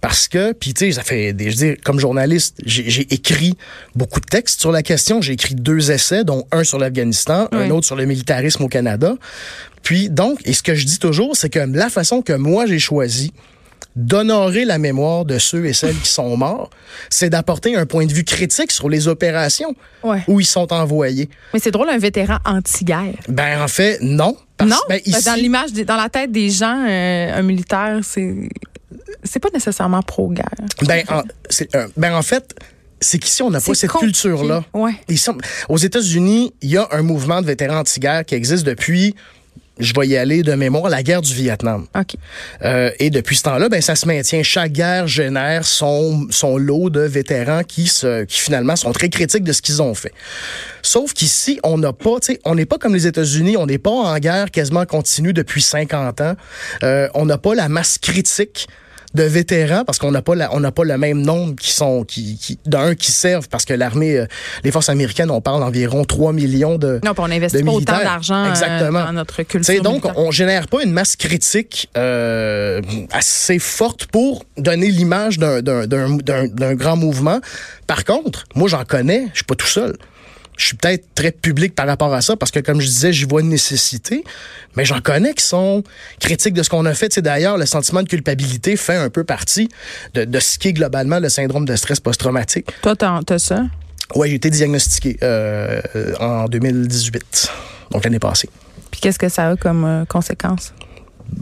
Parce 0.00 0.28
que, 0.28 0.52
puis 0.52 0.74
tu 0.74 0.86
sais, 0.86 0.92
ça 0.92 1.02
fait, 1.02 1.32
des, 1.32 1.50
je 1.50 1.50
veux 1.50 1.66
dire, 1.66 1.76
comme 1.84 2.00
journaliste, 2.00 2.58
j'ai 2.64 3.12
écrit 3.12 3.54
beaucoup 3.94 4.20
de 4.20 4.26
textes 4.26 4.60
sur 4.60 4.72
la 4.72 4.82
question. 4.82 5.20
J'ai 5.20 5.34
écrit 5.34 5.54
deux 5.54 5.90
essais, 5.90 6.24
dont 6.24 6.46
un 6.52 6.64
sur 6.64 6.78
l'Afghanistan, 6.78 7.48
un 7.52 7.70
autre 7.70 7.86
sur 7.86 7.96
le 7.96 8.04
militarisme 8.04 8.64
au 8.64 8.68
Canada. 8.68 9.14
Puis 9.82 10.08
donc, 10.08 10.40
et 10.44 10.54
ce 10.54 10.62
que 10.62 10.74
je 10.74 10.86
dis 10.86 10.98
toujours, 10.98 11.36
c'est 11.36 11.50
que 11.50 11.58
la 11.58 11.90
façon 11.90 12.22
que 12.22 12.32
moi 12.32 12.66
j'ai 12.66 12.78
choisi 12.78 13.32
d'honorer 13.96 14.64
la 14.64 14.78
mémoire 14.78 15.24
de 15.24 15.38
ceux 15.38 15.66
et 15.66 15.72
celles 15.72 15.96
qui 15.98 16.08
sont 16.08 16.36
morts, 16.36 16.70
c'est 17.10 17.30
d'apporter 17.30 17.76
un 17.76 17.86
point 17.86 18.06
de 18.06 18.12
vue 18.12 18.24
critique 18.24 18.72
sur 18.72 18.88
les 18.88 19.06
opérations 19.08 19.74
Ouais. 20.02 20.22
où 20.26 20.40
ils 20.40 20.46
sont 20.46 20.72
envoyés. 20.72 21.28
Mais 21.52 21.60
c'est 21.60 21.70
drôle, 21.70 21.88
un 21.88 21.98
vétéran 21.98 22.38
anti-guerre. 22.44 23.14
Ben 23.28 23.62
en 23.62 23.68
fait, 23.68 23.98
non. 24.02 24.36
Parce- 24.56 24.70
non? 24.70 24.76
ben, 24.88 25.00
dans 25.24 25.34
l'image, 25.34 25.72
dans 25.72 25.96
la 25.96 26.08
tête 26.08 26.30
des 26.32 26.50
gens, 26.50 26.84
euh, 26.88 27.38
un 27.38 27.42
militaire, 27.42 28.00
c'est 28.02 28.48
c'est 29.22 29.38
pas 29.40 29.48
nécessairement 29.52 30.02
pro-guerre. 30.02 30.44
ben, 30.86 31.02
en, 31.08 31.22
euh, 31.74 31.88
ben 31.96 32.14
en 32.14 32.22
fait, 32.22 32.54
c'est 33.00 33.18
qu'ici 33.18 33.42
on 33.42 33.50
n'a 33.50 33.60
pas 33.60 33.74
cette 33.74 33.90
culture-là. 33.90 34.64
Ouais. 34.72 34.92
Aux 35.68 35.76
États-Unis, 35.78 36.52
il 36.62 36.70
y 36.70 36.76
a 36.76 36.88
un 36.90 37.02
mouvement 37.02 37.40
de 37.40 37.46
vétérans 37.46 37.78
anti-guerre 37.80 38.24
qui 38.24 38.34
existe 38.34 38.64
depuis, 38.66 39.14
je 39.78 39.92
vais 39.98 40.06
y 40.06 40.16
aller 40.16 40.42
de 40.42 40.52
mémoire, 40.54 40.88
la 40.88 41.02
guerre 41.02 41.22
du 41.22 41.34
Vietnam. 41.34 41.86
OK. 41.98 42.16
Euh, 42.62 42.90
et 42.98 43.10
depuis 43.10 43.36
ce 43.36 43.42
temps-là, 43.42 43.68
ben 43.68 43.80
ça 43.80 43.96
se 43.96 44.06
maintient. 44.06 44.42
Chaque 44.42 44.72
guerre 44.72 45.06
génère 45.06 45.64
son, 45.64 46.26
son 46.30 46.56
lot 46.56 46.90
de 46.90 47.00
vétérans 47.00 47.62
qui, 47.64 47.86
se, 47.86 48.24
qui 48.24 48.40
finalement 48.40 48.76
sont 48.76 48.92
très 48.92 49.08
critiques 49.08 49.44
de 49.44 49.52
ce 49.52 49.62
qu'ils 49.62 49.82
ont 49.82 49.94
fait. 49.94 50.12
Sauf 50.82 51.12
qu'ici, 51.12 51.58
on 51.64 51.78
n'a 51.78 51.92
pas, 51.92 52.20
tu 52.20 52.34
sais, 52.34 52.40
on 52.44 52.54
n'est 52.54 52.66
pas 52.66 52.78
comme 52.78 52.94
les 52.94 53.06
États-Unis, 53.06 53.56
on 53.56 53.66
n'est 53.66 53.78
pas 53.78 53.90
en 53.90 54.16
guerre 54.18 54.50
quasiment 54.50 54.86
continue 54.86 55.32
depuis 55.32 55.62
50 55.62 56.20
ans. 56.20 56.34
Euh, 56.82 57.08
on 57.14 57.26
n'a 57.26 57.38
pas 57.38 57.54
la 57.54 57.68
masse 57.68 57.98
critique 57.98 58.68
de 59.14 59.22
vétérans 59.22 59.84
parce 59.84 59.98
qu'on 59.98 60.10
n'a 60.10 60.22
pas 60.22 60.34
la, 60.34 60.52
on 60.54 60.60
n'a 60.60 60.72
pas 60.72 60.84
le 60.84 60.98
même 60.98 61.20
nombre 61.22 61.54
qui 61.56 61.70
sont 61.72 62.04
qui, 62.04 62.36
qui 62.36 62.58
d'un 62.66 62.94
qui 62.94 63.12
servent 63.12 63.48
parce 63.48 63.64
que 63.64 63.72
l'armée 63.74 64.18
euh, 64.18 64.26
les 64.64 64.70
forces 64.72 64.88
américaines 64.88 65.30
on 65.30 65.40
parle 65.40 65.60
d'environ 65.60 66.04
3 66.04 66.32
millions 66.32 66.78
de 66.78 67.00
Non, 67.04 67.12
on 67.16 67.28
n'investit 67.28 67.62
pas 67.62 67.70
autant 67.70 67.98
d'argent 67.98 68.44
euh, 68.44 68.50
Exactement. 68.50 69.04
dans 69.04 69.12
notre 69.12 69.36
Tu 69.36 69.44
culture. 69.44 69.64
sais, 69.74 69.80
donc, 69.80 70.02
militaire. 70.04 70.18
on 70.18 70.30
génère 70.30 70.66
pas 70.68 70.82
une 70.82 70.92
masse 70.92 71.16
critique 71.16 71.88
euh, 71.96 72.82
assez 73.12 73.58
forte 73.58 74.06
pour 74.06 74.44
donner 74.56 74.88
l'image 74.90 75.38
d'un- 75.38 75.62
d'un 75.62 75.86
d'un- 75.86 76.16
d'un- 76.16 76.46
d'un 76.48 76.74
grand 76.74 76.96
mouvement. 76.96 77.40
Par 77.86 78.04
contre, 78.04 78.44
moi, 78.54 78.68
j'en 78.68 78.84
connais, 78.84 79.26
je 79.32 79.36
suis 79.38 79.44
pas 79.44 79.54
tout 79.54 79.66
seul. 79.66 79.96
Je 80.56 80.66
suis 80.66 80.76
peut-être 80.76 81.06
très 81.14 81.32
public 81.32 81.74
par 81.74 81.86
rapport 81.86 82.14
à 82.14 82.20
ça 82.20 82.36
parce 82.36 82.50
que, 82.50 82.60
comme 82.60 82.80
je 82.80 82.86
disais, 82.86 83.12
j'y 83.12 83.24
vois 83.24 83.40
une 83.40 83.48
nécessité, 83.48 84.24
mais 84.76 84.84
j'en 84.84 85.00
connais 85.00 85.34
qui 85.34 85.44
sont 85.44 85.82
critiques 86.20 86.54
de 86.54 86.62
ce 86.62 86.70
qu'on 86.70 86.84
a 86.86 86.94
fait. 86.94 87.12
Sais, 87.12 87.22
D'ailleurs, 87.22 87.58
le 87.58 87.66
sentiment 87.66 88.02
de 88.02 88.08
culpabilité 88.08 88.76
fait 88.76 88.96
un 88.96 89.10
peu 89.10 89.24
partie 89.24 89.68
de, 90.14 90.24
de 90.24 90.40
ce 90.40 90.58
qui 90.58 90.68
est 90.68 90.72
globalement 90.72 91.18
le 91.18 91.28
syndrome 91.28 91.64
de 91.64 91.74
stress 91.74 92.00
post-traumatique. 92.00 92.68
Toi, 92.82 92.94
t'as 92.96 93.38
ça? 93.38 93.64
Ouais, 94.14 94.28
j'ai 94.28 94.36
été 94.36 94.50
diagnostiqué 94.50 95.16
euh, 95.22 95.80
euh, 95.96 96.14
en 96.20 96.44
2018, 96.46 97.50
donc 97.90 98.04
l'année 98.04 98.18
passée. 98.18 98.48
Puis 98.90 99.00
qu'est-ce 99.00 99.18
que 99.18 99.28
ça 99.28 99.48
a 99.50 99.56
comme 99.56 99.84
euh, 99.84 100.04
conséquence? 100.04 100.72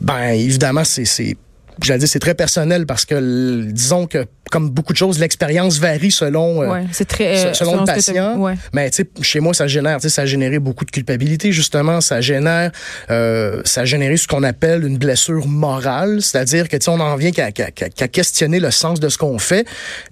Ben, 0.01 0.31
évidemment, 0.31 0.85
c'est, 0.85 1.37
c'est, 1.83 1.87
j'allais 1.89 1.99
dire, 2.01 2.09
c'est 2.09 2.19
très 2.19 2.35
personnel 2.35 2.87
parce 2.87 3.05
que, 3.05 3.62
disons 3.71 4.07
que, 4.07 4.25
comme 4.51 4.69
beaucoup 4.71 4.93
de 4.93 4.99
choses, 4.99 5.19
l'expérience 5.19 5.79
varie 5.79 6.11
selon, 6.11 6.62
euh, 6.62 6.69
ouais, 6.69 6.85
très. 7.09 7.47
euh, 7.47 7.53
se- 7.53 7.59
selon 7.61 7.81
le 7.81 7.85
patient. 7.87 8.37
Ouais. 8.39 8.55
Mais 8.75 8.91
tu 8.91 8.97
sais, 9.03 9.09
chez 9.23 9.41
moi, 9.41 9.55
ça 9.55 9.67
génère, 9.67 9.97
tu 9.97 10.03
sais, 10.03 10.09
ça 10.11 10.23
a 10.23 10.27
généré 10.27 10.59
beaucoup 10.59 10.85
de 10.85 10.91
culpabilité, 10.91 11.53
justement. 11.53 12.01
Ça 12.03 12.21
génère, 12.21 12.71
euh, 13.11 13.62
ça 13.65 13.83
a 13.83 13.85
généré 13.85 14.17
ce 14.19 14.27
qu'on 14.29 14.43
appelle 14.43 14.85
une 14.85 14.99
blessure 14.99 15.47
morale, 15.47 16.21
c'est-à-dire 16.21 16.69
que 16.69 16.77
tu 16.77 16.85
sais, 16.85 16.91
on 16.91 17.01
en 17.01 17.17
vient 17.17 17.31
qu'à, 17.33 17.51
qu'à- 17.51 17.71
qu'à- 17.71 17.89
qu'à 17.89 18.09
questionner 18.09 18.61
le 18.61 18.71
sens 18.71 19.01
de 19.01 19.09
ce 19.09 19.17
qu'on 19.17 19.39
fait, 19.39 19.67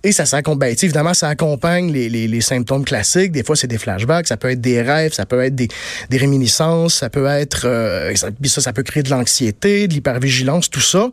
et 0.05 0.13
ça 0.13 0.25
s'accompagne. 0.27 0.71
Ben, 0.71 0.77
évidemment, 0.83 1.15
ça 1.15 1.29
accompagne 1.29 1.93
les, 1.93 2.09
les, 2.09 2.27
les 2.29 2.41
symptômes 2.41 2.85
classiques. 2.85 3.33
Des 3.33 3.43
fois, 3.45 3.57
c'est 3.57 3.67
des 3.67 3.79
flashbacks, 3.79 4.27
ça 4.27 4.37
peut 4.37 4.51
être 4.51 4.61
des 4.61 4.83
rêves, 4.83 5.13
ça 5.13 5.27
peut 5.27 5.43
être 5.45 5.55
des, 5.55 5.69
des 6.11 6.17
réminiscences, 6.17 6.95
ça 6.95 7.09
peut 7.11 7.27
être, 7.27 7.63
euh, 7.67 8.15
ça, 8.15 8.61
ça 8.61 8.73
peut 8.73 8.83
créer 8.83 9.03
de 9.03 9.11
l'anxiété, 9.11 9.87
de 9.89 9.93
l'hypervigilance, 9.95 10.69
tout 10.71 10.81
ça. 10.81 11.09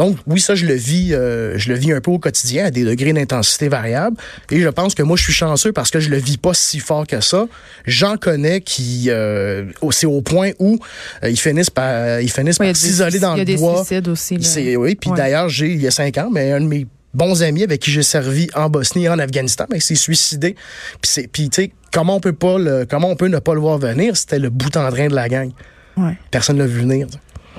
Donc 0.00 0.16
oui, 0.26 0.40
ça 0.40 0.54
je 0.54 0.64
le 0.64 0.72
vis, 0.72 1.12
euh, 1.12 1.58
je 1.58 1.68
le 1.68 1.74
vis 1.78 1.92
un 1.92 2.00
peu 2.00 2.10
au 2.10 2.18
quotidien 2.18 2.64
à 2.64 2.70
des 2.70 2.84
degrés 2.84 3.12
d'intensité 3.12 3.68
variables. 3.68 4.16
Et 4.50 4.58
je 4.62 4.68
pense 4.68 4.94
que 4.94 5.02
moi 5.02 5.18
je 5.18 5.24
suis 5.24 5.34
chanceux 5.34 5.72
parce 5.72 5.90
que 5.90 6.00
je 6.00 6.08
le 6.08 6.16
vis 6.16 6.38
pas 6.38 6.54
si 6.54 6.78
fort 6.78 7.06
que 7.06 7.20
ça. 7.20 7.46
J'en 7.86 8.16
connais 8.16 8.62
qui, 8.62 9.08
euh, 9.10 9.66
c'est 9.90 10.06
au 10.06 10.22
point 10.22 10.52
où 10.58 10.78
euh, 11.22 11.28
ils 11.28 11.38
finissent 11.38 11.68
par, 11.68 12.18
ils 12.20 12.30
finissent 12.30 12.58
Ouais, 12.58 12.66
il 12.66 12.68
y 12.68 12.70
a 12.70 12.72
par 12.72 12.80
des- 12.82 12.88
s'isoler 12.88 13.18
dans 13.18 13.34
Il 13.34 13.38
y 13.38 13.40
a 13.40 13.44
le 13.44 13.52
des 13.52 13.56
bois. 13.56 13.84
suicides 13.84 14.08
aussi. 14.08 14.36
là. 14.38 14.42
C'est 14.42 14.74
oui. 14.76 14.94
Puis 14.94 15.10
Ouais. 15.10 15.16
d'ailleurs, 15.18 15.50
j'ai 15.50 15.68
il 15.68 15.82
y 15.82 15.86
a 15.86 15.90
cinq 15.90 16.16
ans, 16.16 16.30
mais 16.32 16.50
un 16.52 16.60
de 16.62 16.66
mes 16.66 16.86
bons 17.12 17.42
amis 17.42 17.62
avec 17.64 17.80
qui 17.82 17.90
j'ai 17.90 18.02
servi 18.02 18.48
en 18.54 18.70
Bosnie 18.70 19.04
et 19.04 19.08
en 19.10 19.18
Afghanistan, 19.18 19.66
ben, 19.68 19.76
il 19.76 19.82
s'est 19.82 19.94
suicidé. 19.96 20.54
Puis 21.02 21.10
c'est, 21.12 21.26
puis 21.28 21.50
tu 21.50 21.62
sais, 21.62 21.72
comment 21.92 22.16
on 22.16 22.20
peut 22.20 22.32
pas 22.32 22.56
le, 22.58 22.86
comment 22.88 23.10
on 23.10 23.16
peut 23.16 23.28
ne 23.28 23.38
pas 23.38 23.52
le 23.52 23.60
voir 23.60 23.76
venir 23.76 24.16
C'était 24.16 24.38
le 24.38 24.48
bout 24.48 24.74
en 24.78 24.90
train 24.90 25.08
de 25.08 25.14
la 25.14 25.28
gang. 25.28 25.50
Ouais. 25.98 26.16
Personne 26.30 26.56
l'a 26.56 26.66
vu 26.66 26.80
venir. 26.80 27.06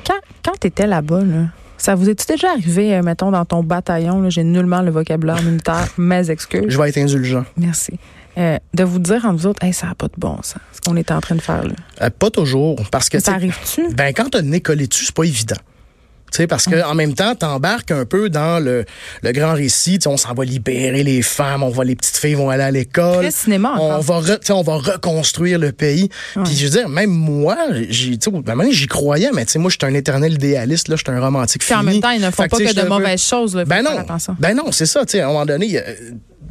Quand, 0.08 0.16
quand 0.44 0.54
tu 0.60 0.66
étais 0.68 0.88
là-bas, 0.88 1.22
là, 1.24 1.44
Ça 1.82 1.96
vous 1.96 2.12
est 2.12 2.28
déjà 2.28 2.52
arrivé, 2.52 2.94
euh, 2.94 3.02
mettons, 3.02 3.32
dans 3.32 3.44
ton 3.44 3.64
bataillon, 3.64 4.30
j'ai 4.30 4.44
nullement 4.44 4.84
le 4.84 4.92
vocabulaire 4.92 5.42
militaire, 5.42 5.88
mes 5.98 6.30
excuses. 6.30 6.66
Je 6.68 6.78
vais 6.78 6.90
être 6.90 6.98
indulgent. 7.00 7.44
Merci. 7.58 7.94
Euh, 8.38 8.60
de 8.76 8.84
vous 8.84 9.00
dire 9.00 9.26
en 9.26 9.34
vous 9.34 9.48
autres, 9.48 9.64
hey, 9.66 9.74
ça 9.74 9.88
n'a 9.88 9.96
pas 9.96 10.06
de 10.06 10.14
bon 10.16 10.36
sens, 10.44 10.60
ce 10.74 10.80
qu'on 10.80 10.96
est 10.96 11.10
en 11.10 11.20
train 11.22 11.34
de 11.34 11.42
faire 11.42 11.64
là. 11.64 11.74
Euh, 12.04 12.12
pas 12.12 12.30
toujours, 12.30 12.78
parce 12.92 13.10
que... 13.10 13.20
Ça 13.20 13.34
arrive-tu? 13.34 13.96
Ben, 13.96 14.14
quand 14.14 14.30
t'as 14.30 14.42
le 14.42 14.48
nez 14.48 14.62
collé 14.62 14.86
dessus, 14.86 15.06
c'est 15.06 15.16
pas 15.16 15.24
évident. 15.24 15.56
Tu 16.32 16.38
sais, 16.38 16.48
parce 16.48 16.66
que 16.66 16.82
en 16.84 16.96
même 16.96 17.14
temps, 17.14 17.36
t'embarques 17.36 17.92
un 17.92 18.06
peu 18.06 18.30
dans 18.30 18.64
le, 18.64 18.86
le 19.22 19.32
grand 19.34 19.54
récit. 19.54 20.00
on 20.06 20.16
s'en 20.16 20.34
va 20.34 20.46
libérer 20.46 21.04
les 21.04 21.22
femmes, 21.22 21.62
on 21.62 21.70
va 21.70 21.84
les 21.84 21.96
petites 21.96 22.18
filles 22.18 22.36
vont 22.36 22.50
aller 22.50 22.64
à 22.64 22.72
l'école. 22.72 23.30
Cinéma. 23.32 23.76
On 23.78 24.00
va, 24.00 24.20
re, 24.20 24.40
on 24.50 24.62
va 24.62 24.76
reconstruire 24.76 25.60
le 25.60 25.72
pays. 25.74 26.10
Puis 26.46 26.56
je 26.56 26.64
veux 26.66 26.70
dire, 26.72 26.90
même 26.90 27.10
moi, 27.10 27.58
j'ai, 27.90 28.18
j'y 28.72 28.88
croyais, 28.88 29.30
mais 29.34 29.46
tu 29.46 29.54
sais, 29.54 29.60
moi, 29.60 29.70
je 29.70 29.78
suis 29.80 29.92
un 29.92 29.94
éternel 29.94 30.34
idéaliste. 30.34 30.88
Là, 30.88 30.96
je 30.96 31.04
suis 31.06 31.18
un 31.18 31.20
romantique. 31.20 31.64
Puis 31.64 31.74
en 31.74 31.84
même 31.84 32.00
temps, 32.00 32.12
ils 32.12 32.22
ne 32.22 32.32
font 32.32 32.48
pas 32.48 32.58
que 32.58 32.74
de 32.74 32.88
mauvaises 32.88 33.22
choses. 33.22 33.56
Là, 33.56 33.66
ben 33.66 33.84
non, 33.84 33.92
ben 34.40 34.56
non, 34.56 34.72
c'est 34.72 34.86
ça. 34.86 35.06
Tu 35.06 35.12
sais, 35.12 35.20
à 35.20 35.26
un 35.26 35.32
moment 35.32 35.46
donné, 35.46 35.82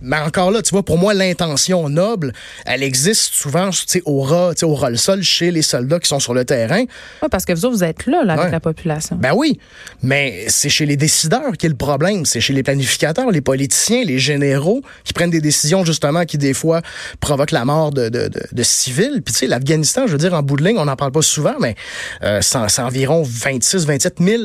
mais 0.03 0.19
encore 0.19 0.51
là, 0.51 0.63
tu 0.63 0.71
vois, 0.71 0.83
pour 0.83 0.99
moi, 0.99 1.15
l'intention 1.15 1.89
noble, 1.89 2.33
elle 2.65 2.83
existe 2.83 3.35
souvent, 3.35 3.71
tu 3.71 3.85
sais, 3.87 4.03
au 4.05 4.21
ras, 4.21 4.55
tu 4.55 4.61
sais, 4.61 4.67
au 4.67 4.75
ras 4.75 4.91
le 4.91 4.97
sol 4.97 5.23
chez 5.23 5.51
les 5.51 5.63
soldats 5.63 5.99
qui 5.99 6.09
sont 6.09 6.21
sur 6.21 6.35
le 6.35 6.45
terrain. 6.45 6.85
Oui, 7.23 7.29
parce 7.31 7.45
que 7.45 7.53
vous 7.53 7.65
autres, 7.65 7.77
vous 7.77 7.85
êtes 7.85 8.07
là, 8.07 8.25
là 8.25 8.35
avec 8.35 8.53
la 8.53 8.61
population. 8.61 9.17
Ben 9.17 9.33
oui, 9.35 9.59
mais 10.03 10.47
c'est 10.49 10.69
chez 10.69 10.87
les 10.87 10.97
décideurs 10.97 11.53
qui 11.59 11.67
est 11.67 11.69
le 11.71 11.75
problème. 11.75 12.25
C'est 12.25 12.41
chez 12.41 12.53
les 12.53 12.63
planificateurs, 12.63 13.31
les 13.31 13.41
politiciens, 13.41 14.05
les 14.05 14.19
généraux 14.19 14.83
qui 15.05 15.13
prennent 15.13 15.31
des 15.31 15.41
décisions, 15.41 15.85
justement, 15.85 16.25
qui 16.25 16.39
des 16.39 16.55
fois 16.55 16.81
provoquent 17.21 17.53
la 17.53 17.65
mort 17.65 17.91
de, 17.91 18.09
de, 18.09 18.31
de, 18.53 18.63
civils. 18.63 19.23
Puis 19.23 19.35
tu 19.35 19.41
sais, 19.41 19.47
l'Afghanistan, 19.47 20.07
je 20.07 20.13
veux 20.13 20.19
dire, 20.19 20.35
en 20.35 20.43
bout 20.43 20.57
de 20.57 20.65
ligne, 20.65 20.79
on 20.79 20.87
n'en 20.87 20.97
parle 20.97 21.13
pas 21.13 21.23
souvent, 21.23 21.55
mais 21.61 21.75
euh, 22.23 22.41
c'est 22.43 22.81
environ 22.81 23.23
26, 23.25 23.87
27 23.87 24.17
000 24.21 24.43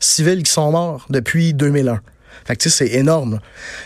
civils 0.00 0.42
qui 0.42 0.50
sont 0.50 0.70
morts 0.70 1.06
depuis 1.10 1.54
2001. 1.54 2.00
Fait 2.48 2.56
que, 2.56 2.70
c'est 2.70 2.94
énorme. 2.94 3.40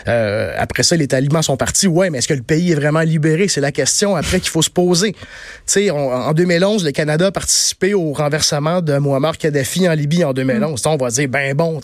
Euh, 0.07 0.55
après 0.57 0.83
ça, 0.83 0.95
les 0.95 1.09
talibans 1.09 1.41
sont 1.41 1.57
partis. 1.57 1.85
Ouais, 1.85 2.09
mais 2.09 2.19
est-ce 2.19 2.29
que 2.29 2.33
le 2.33 2.43
pays 2.43 2.71
est 2.71 2.75
vraiment 2.75 3.01
libéré? 3.01 3.49
C'est 3.49 3.59
la 3.59 3.73
question 3.73 4.15
après 4.15 4.39
qu'il 4.39 4.49
faut 4.49 4.61
se 4.61 4.69
poser. 4.69 5.17
Sais, 5.65 5.89
en 5.89 6.31
2011, 6.31 6.85
le 6.85 6.91
Canada 6.91 7.27
a 7.27 7.31
participé 7.31 7.93
au 7.93 8.13
renversement 8.13 8.81
de 8.81 8.97
Muammar 8.99 9.37
Kadhafi 9.37 9.89
en 9.89 9.93
Libye 9.93 10.23
en 10.23 10.31
2011. 10.31 10.81
Mm. 10.81 10.87
On 10.87 10.95
va 10.95 11.09
dire, 11.09 11.27
ben 11.27 11.53
bon. 11.53 11.81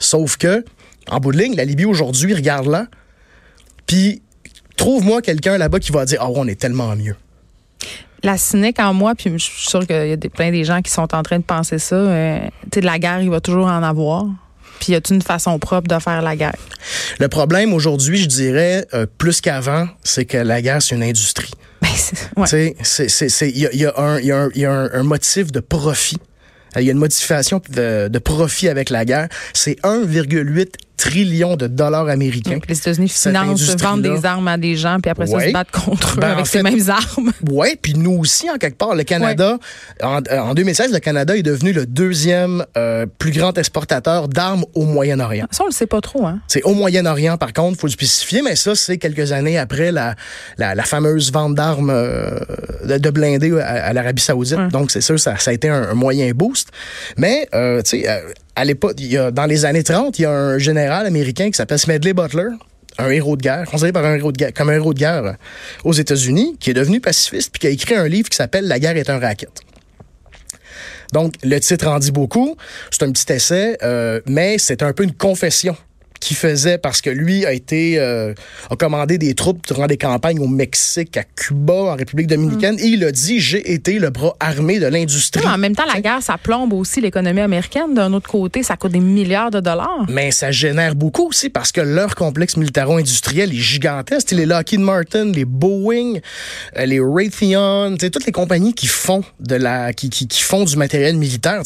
Sauf 0.00 0.36
que, 0.36 0.64
en 1.08 1.20
bout 1.20 1.30
de 1.30 1.38
ligne, 1.38 1.54
la 1.54 1.64
Libye 1.64 1.84
aujourd'hui, 1.84 2.34
regarde 2.34 2.66
là, 2.66 2.88
puis 3.86 4.20
trouve-moi 4.76 5.22
quelqu'un 5.22 5.58
là-bas 5.58 5.78
qui 5.78 5.92
va 5.92 6.06
dire, 6.06 6.26
oh, 6.28 6.32
on 6.34 6.48
est 6.48 6.58
tellement 6.58 6.96
mieux 6.96 7.14
la 8.22 8.38
cynique 8.38 8.80
en 8.80 8.92
moi, 8.92 9.14
puis 9.14 9.30
je 9.30 9.38
suis 9.38 9.68
sûre 9.68 9.86
qu'il 9.86 10.08
y 10.08 10.12
a 10.12 10.16
plein 10.16 10.50
des 10.50 10.64
gens 10.64 10.82
qui 10.82 10.90
sont 10.90 11.14
en 11.14 11.22
train 11.22 11.38
de 11.38 11.44
penser 11.44 11.78
ça. 11.78 11.94
Euh, 11.94 12.40
tu 12.62 12.68
sais, 12.74 12.80
de 12.80 12.86
la 12.86 12.98
guerre, 12.98 13.22
il 13.22 13.30
va 13.30 13.40
toujours 13.40 13.66
en 13.66 13.82
avoir. 13.84 14.24
Puis 14.86 14.92
y 14.92 14.96
a 14.96 15.00
une 15.10 15.20
façon 15.20 15.58
propre 15.58 15.88
de 15.88 15.98
faire 15.98 16.22
la 16.22 16.36
guerre? 16.36 16.54
Le 17.18 17.26
problème 17.26 17.74
aujourd'hui, 17.74 18.18
je 18.18 18.26
dirais, 18.26 18.86
euh, 18.94 19.04
plus 19.18 19.40
qu'avant, 19.40 19.88
c'est 20.04 20.26
que 20.26 20.36
la 20.36 20.62
guerre, 20.62 20.80
c'est 20.80 20.94
une 20.94 21.02
industrie. 21.02 21.50
Il 21.82 21.88
y, 23.74 23.84
a, 24.64 24.70
un 24.70 25.02
motif 25.02 25.50
de 25.50 25.58
profit. 25.58 26.18
Il 26.76 26.82
y 26.82 26.88
a 26.88 26.92
une 26.92 26.98
modification 26.98 27.60
de, 27.70 28.06
de 28.06 28.18
profit 28.20 28.68
avec 28.68 28.90
la 28.90 29.04
guerre. 29.04 29.28
C'est 29.54 29.80
1,8 29.82 30.68
trillions 31.06 31.56
de 31.56 31.66
dollars 31.66 32.08
américains. 32.08 32.58
les 32.68 32.78
États-Unis 32.78 33.08
financent, 33.08 33.76
vendent 33.76 34.02
des 34.02 34.24
armes 34.26 34.48
à 34.48 34.58
des 34.58 34.76
gens, 34.76 34.98
puis 35.00 35.10
après 35.10 35.26
ça, 35.26 35.40
se 35.40 35.52
battent 35.52 35.70
contre 35.70 36.16
eux 36.16 36.20
ben, 36.20 36.32
avec 36.32 36.46
ces 36.46 36.62
mêmes 36.62 36.88
armes. 36.88 37.32
Oui, 37.50 37.76
puis 37.80 37.94
nous 37.94 38.18
aussi, 38.18 38.50
en 38.50 38.56
quelque 38.56 38.76
part, 38.76 38.94
le 38.94 39.04
Canada, 39.04 39.58
en, 40.02 40.54
2016, 40.54 40.92
le 40.92 40.98
Canada 40.98 41.36
est 41.36 41.42
devenu 41.42 41.72
le 41.72 41.86
deuxième 41.86 42.64
euh, 42.76 43.06
plus 43.18 43.30
grand 43.30 43.56
exportateur 43.56 44.28
d'armes 44.28 44.64
au 44.74 44.84
Moyen-Orient. 44.84 45.46
Ça, 45.50 45.64
on 45.64 45.66
le 45.66 45.72
sait 45.72 45.86
pas 45.86 46.00
trop. 46.00 46.26
Hein? 46.26 46.40
C'est 46.48 46.62
au 46.64 46.74
Moyen-Orient, 46.74 47.36
par 47.36 47.52
contre, 47.52 47.76
il 47.76 47.80
faut 47.80 47.86
le 47.86 47.92
spécifier, 47.92 48.42
mais 48.42 48.56
ça, 48.56 48.74
c'est 48.74 48.98
quelques 48.98 49.32
années 49.32 49.58
après 49.58 49.92
la, 49.92 50.14
la, 50.58 50.82
fameuse 50.82 51.32
vente 51.32 51.54
d'armes 51.54 51.90
euh, 51.90 52.38
de, 52.84 53.10
blindés 53.10 53.58
à, 53.60 53.92
l'Arabie 53.92 54.22
saoudite. 54.22 54.68
Donc, 54.72 54.90
c'est 54.90 55.00
sûr, 55.00 55.18
ça, 55.18 55.36
ça 55.38 55.50
a 55.50 55.54
été 55.54 55.68
un, 55.68 55.94
moyen 55.94 56.32
boost. 56.32 56.70
Mais, 57.16 57.48
euh, 57.54 57.82
tu 57.82 58.02
sais 58.02 58.22
à 58.56 58.64
l'époque, 58.64 58.96
dans 59.32 59.44
les 59.44 59.64
années 59.66 59.82
30, 59.82 60.18
il 60.18 60.22
y 60.22 60.24
a 60.24 60.32
un 60.32 60.58
général 60.58 61.06
américain 61.06 61.50
qui 61.50 61.56
s'appelle 61.56 61.78
Smedley 61.78 62.14
Butler, 62.14 62.48
un 62.98 63.10
héros 63.10 63.36
de 63.36 63.42
guerre, 63.42 63.66
considéré 63.66 63.92
par 63.92 64.06
un 64.06 64.14
héros 64.14 64.32
de 64.32 64.38
guerre, 64.38 64.54
comme 64.54 64.70
un 64.70 64.74
héros 64.74 64.94
de 64.94 64.98
guerre 64.98 65.24
euh, 65.24 65.32
aux 65.84 65.92
États-Unis, 65.92 66.56
qui 66.58 66.70
est 66.70 66.74
devenu 66.74 67.00
pacifiste 67.00 67.52
puis 67.52 67.60
qui 67.60 67.66
a 67.66 67.70
écrit 67.70 67.94
un 67.94 68.08
livre 68.08 68.30
qui 68.30 68.36
s'appelle 68.36 68.66
La 68.66 68.78
guerre 68.78 68.96
est 68.96 69.10
un 69.10 69.18
racket. 69.18 69.50
Donc, 71.12 71.34
le 71.44 71.58
titre 71.60 71.86
en 71.86 71.98
dit 71.98 72.10
beaucoup. 72.10 72.56
C'est 72.90 73.04
un 73.04 73.12
petit 73.12 73.30
essai, 73.32 73.76
euh, 73.82 74.20
mais 74.26 74.58
c'est 74.58 74.82
un 74.82 74.92
peu 74.92 75.04
une 75.04 75.14
confession 75.14 75.76
qui 76.20 76.34
faisait 76.34 76.78
parce 76.78 77.00
que 77.00 77.10
lui 77.10 77.44
a 77.46 77.52
été 77.52 77.98
euh, 77.98 78.34
a 78.70 78.76
commandé 78.76 79.18
des 79.18 79.34
troupes 79.34 79.66
durant 79.66 79.86
des 79.86 79.96
campagnes 79.96 80.40
au 80.40 80.48
Mexique, 80.48 81.16
à 81.16 81.24
Cuba, 81.24 81.74
en 81.74 81.96
République 81.96 82.26
dominicaine 82.26 82.76
mm. 82.76 82.80
et 82.80 82.86
il 82.86 83.04
a 83.04 83.12
dit 83.12 83.40
j'ai 83.40 83.72
été 83.72 83.98
le 83.98 84.10
bras 84.10 84.36
armé 84.40 84.78
de 84.78 84.86
l'industrie. 84.86 85.46
En 85.46 85.58
même 85.58 85.74
temps 85.74 85.86
la 85.92 86.00
guerre 86.00 86.22
ça 86.22 86.38
plombe 86.38 86.72
aussi 86.72 87.00
l'économie 87.00 87.40
américaine 87.40 87.94
d'un 87.94 88.12
autre 88.12 88.28
côté 88.28 88.62
ça 88.62 88.76
coûte 88.76 88.92
des 88.92 89.00
milliards 89.00 89.50
de 89.50 89.60
dollars. 89.60 90.06
Mais 90.08 90.30
ça 90.30 90.50
génère 90.50 90.94
beaucoup 90.94 91.28
aussi 91.28 91.50
parce 91.50 91.72
que 91.72 91.80
leur 91.80 92.14
complexe 92.14 92.56
militaro-industriel 92.56 93.52
est 93.52 93.56
gigantesque, 93.56 94.30
les 94.32 94.46
Lockheed 94.46 94.80
Martin, 94.80 95.32
les 95.32 95.44
Boeing, 95.44 96.14
euh, 96.78 96.86
les 96.86 97.00
Raytheon, 97.00 97.96
toutes 97.98 98.26
les 98.26 98.32
compagnies 98.32 98.74
qui 98.74 98.86
font 98.86 99.22
de 99.40 99.56
la 99.56 99.92
qui, 99.92 100.10
qui, 100.10 100.26
qui 100.26 100.42
font 100.42 100.64
du 100.64 100.76
matériel 100.76 101.16
militaire, 101.16 101.62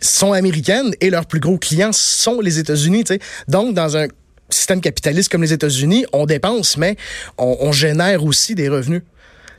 sont 0.00 0.32
américaines 0.32 0.94
et 1.00 1.10
leurs 1.10 1.26
plus 1.26 1.40
gros 1.40 1.58
clients 1.58 1.92
sont 1.92 2.40
les 2.40 2.58
États-Unis. 2.58 3.04
Donc, 3.48 3.74
dans 3.74 3.96
un 3.96 4.06
système 4.50 4.80
capitaliste 4.80 5.30
comme 5.30 5.42
les 5.42 5.52
États-Unis, 5.52 6.06
on 6.12 6.26
dépense, 6.26 6.76
mais 6.76 6.96
on, 7.38 7.72
génère 7.72 8.24
aussi 8.24 8.54
des 8.54 8.68
revenus. 8.68 9.02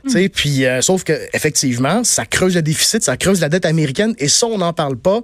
Hmm. 0.04 0.28
Puis, 0.28 0.64
euh, 0.64 0.80
sauf 0.80 1.04
que 1.04 1.12
effectivement, 1.32 2.04
ça 2.04 2.24
creuse 2.24 2.54
le 2.54 2.62
déficit, 2.62 3.02
ça 3.02 3.16
creuse 3.16 3.40
la 3.40 3.48
dette 3.48 3.66
américaine, 3.66 4.14
et 4.18 4.28
ça, 4.28 4.46
on 4.46 4.58
n'en 4.58 4.72
parle 4.72 4.96
pas 4.96 5.20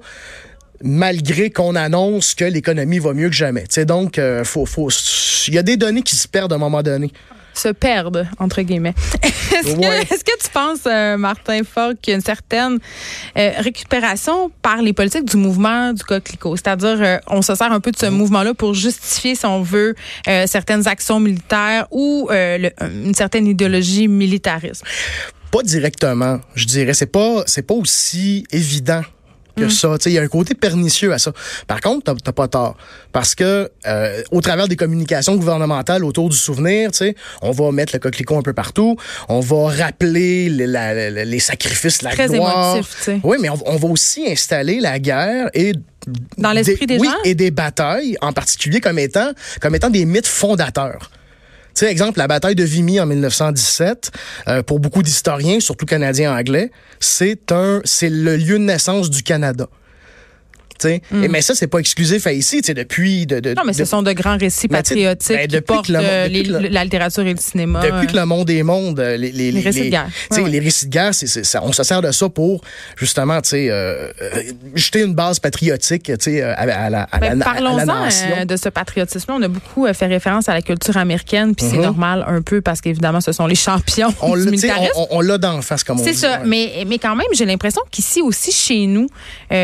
malgré 0.83 1.51
qu'on 1.51 1.77
annonce 1.77 2.35
que 2.35 2.45
l'économie 2.45 2.99
va 2.99 3.15
mieux 3.15 3.29
que 3.29 3.35
jamais. 3.35 3.65
donc, 3.87 4.19
euh, 4.19 4.45
faut, 4.45 4.67
faut, 4.67 4.91
il 5.49 5.55
y 5.55 5.59
a 5.59 5.63
des 5.63 5.77
données 5.77 6.03
qui 6.03 6.17
se 6.17 6.29
perdent 6.29 6.53
à 6.53 6.57
un 6.57 6.59
moment 6.59 6.83
donné 6.83 7.11
se 7.55 7.69
perdent, 7.69 8.27
entre 8.39 8.63
guillemets. 8.63 8.95
Est-ce 9.53 10.25
que, 10.25 10.43
tu 10.43 10.51
penses, 10.53 10.81
euh, 10.87 11.17
Martin 11.17 11.61
Fogg, 11.65 11.97
qu'il 12.01 12.13
y 12.13 12.15
a 12.15 12.17
une 12.17 12.25
certaine 12.25 12.79
euh, 13.37 13.51
récupération 13.59 14.51
par 14.63 14.83
les 14.83 14.93
politiques 14.93 15.25
du 15.25 15.37
mouvement 15.37 15.93
du 15.93 16.03
coquelicot? 16.03 16.57
C'est-à-dire, 16.57 16.99
euh, 17.01 17.19
on 17.29 17.43
se 17.43 17.55
sert 17.55 17.73
un 17.73 17.81
peu 17.81 17.91
de 17.91 17.97
ce 17.97 18.07
mm-hmm. 18.07 18.11
mouvement-là 18.11 18.55
pour 18.55 18.75
justifier, 18.75 19.35
si 19.35 19.47
on 19.47 19.63
veut, 19.63 19.95
certaines 20.47 20.89
actions 20.89 21.21
militaires 21.21 21.87
ou 21.91 22.29
une 22.31 23.15
certaine 23.15 23.47
idéologie 23.47 24.09
militariste? 24.09 24.85
Pas 25.51 25.63
directement, 25.63 26.41
je 26.55 26.67
dirais. 26.67 26.95
C'est 26.95 27.07
pas, 27.07 27.45
c'est 27.47 27.63
pas 27.63 27.75
aussi 27.75 28.45
évident 28.51 29.03
que 29.57 29.65
mm. 29.65 29.71
ça. 29.71 29.97
Il 30.07 30.13
y 30.13 30.19
a 30.19 30.23
un 30.23 30.29
côté 30.29 30.55
pernicieux 30.55 31.13
à 31.13 31.19
ça. 31.19 31.33
Par 31.67 31.81
contre, 31.81 32.15
t'as 32.23 32.33
pas 32.33 32.49
tort. 32.49 32.77
Parce 33.13 33.35
que 33.35 33.71
euh, 33.87 34.23
au 34.31 34.41
travers 34.41 34.69
des 34.69 34.77
communications 34.77 35.37
gouvernementales 35.37 36.05
autour 36.05 36.29
du 36.29 36.37
souvenir, 36.37 36.91
on 37.43 37.51
va 37.51 37.71
mettre 37.73 37.95
le 37.95 38.01
coquelicot 38.01 38.37
un 38.37 38.43
peu 38.43 38.53
partout. 38.53 38.97
On 39.29 39.41
va 39.41 39.69
rappeler 39.69 40.49
les, 40.49 41.25
les 41.25 41.39
sacrifices, 41.39 42.03
la 42.03 42.11
Très 42.11 42.29
gloire. 42.29 42.77
Émotif, 42.77 43.09
oui, 43.23 43.37
mais 43.41 43.49
on, 43.51 43.77
va 43.77 43.89
aussi 43.89 44.27
installer 44.29 44.81
la 44.81 44.99
guerre 44.99 45.49
et 45.55 45.73
dans 46.39 46.53
l'esprit 46.53 46.87
des, 46.87 46.99
oui, 46.99 47.09
et 47.25 47.35
des 47.35 47.51
batailles 47.51 48.17
en 48.21 48.33
particulier 48.33 48.81
comme 48.81 48.99
étant 48.99 49.33
comme 49.61 49.75
étant 49.75 49.91
des 49.91 50.05
mythes 50.05 50.27
fondateurs. 50.27 51.11
Sais, 51.75 51.91
exemple, 51.91 52.19
la 52.19 52.29
bataille 52.29 52.55
de 52.55 52.63
Vimy 52.63 53.01
en 53.01 53.07
1917, 53.07 54.13
euh, 54.47 54.63
pour 54.63 54.79
beaucoup 54.79 55.03
d'historiens, 55.03 55.59
surtout 55.59 55.87
canadiens 55.87 56.37
anglais, 56.37 56.71
c'est 57.01 57.51
un, 57.51 57.81
c'est 57.85 58.11
le 58.11 58.37
lieu 58.37 58.59
de 58.59 58.65
naissance 58.65 59.11
du 59.11 59.23
Canada. 59.25 59.69
Mm. 60.83 61.25
Et, 61.25 61.29
mais 61.29 61.43
ça, 61.43 61.55
c'est 61.55 61.67
pas 61.67 61.79
exclusif 61.79 62.27
à 62.27 62.33
ici. 62.33 62.61
Depuis 62.63 63.27
de, 63.27 63.55
non, 63.55 63.63
mais 63.65 63.73
ce 63.73 63.85
sont 63.85 64.03
de 64.03 64.13
grands 64.13 64.37
récits 64.37 64.69
patriotiques 64.69 65.37
ben, 65.37 65.49
qui 65.49 65.61
portent 65.61 65.91
euh, 65.91 66.29
la 66.71 66.85
littérature 66.85 67.27
et 67.27 67.33
le 67.33 67.41
cinéma. 67.41 67.81
Depuis 67.83 68.07
que 68.07 68.17
le 68.17 68.25
monde 68.25 68.51
est 68.51 68.63
monde, 68.63 68.99
euh, 69.01 69.17
les, 69.17 69.33
les, 69.33 69.53
les 69.53 69.61
récits 69.61 69.85
de 69.85 69.91
guerre. 69.91 70.09
Les 70.47 70.59
récits 70.59 70.87
de 70.87 70.91
guerre, 70.91 71.15
c'est, 71.15 71.27
ça, 71.27 71.61
on 71.63 71.73
se 71.73 71.83
sert 71.83 72.03
de 72.03 72.11
ça 72.11 72.29
pour 72.29 72.63
justement 72.97 73.41
euh, 73.53 74.13
jeter 74.75 75.03
une 75.03 75.15
base 75.15 75.39
patriotique 75.39 76.11
à, 76.11 76.15
à, 76.53 76.91
la, 76.91 77.09
à, 77.11 77.19
ben, 77.19 77.39
Parlons-en 77.39 78.45
de 78.45 78.57
ce 78.57 78.69
patriotisme. 78.69 79.33
On 79.33 79.43
a 79.43 79.49
beaucoup 79.49 79.87
fait 79.93 80.07
référence 80.07 80.49
à 80.49 80.55
la 80.55 80.63
culture 80.63 80.97
américaine, 80.97 81.55
puis 81.55 81.67
c'est 81.69 81.77
mm-hmm. 81.77 81.83
normal 81.83 82.25
un 82.27 82.43
peu 82.43 82.61
parce 82.61 82.81
qu'évidemment, 82.81 83.21
ce 83.21 83.33
sont 83.33 83.47
les 83.47 83.55
champions 83.55 84.13
on 84.21 84.37
du 84.37 84.45
militarisme. 84.45 84.93
On, 85.11 85.21
l'a 85.21 85.39
d'en 85.39 85.63
face, 85.63 85.85
comme 85.85 86.01
on 86.01 86.03
dit. 86.03 86.15
C'est 86.15 86.27
ça. 86.27 86.41
Mais, 86.45 86.85
mais 86.87 86.99
quand 86.99 87.15
même, 87.15 87.27
j'ai 87.35 87.47
l'impression 87.47 87.83
qu'ici 87.91 88.23
aussi, 88.23 88.53
chez 88.53 88.87
nous, 88.87 89.09
il 89.51 89.57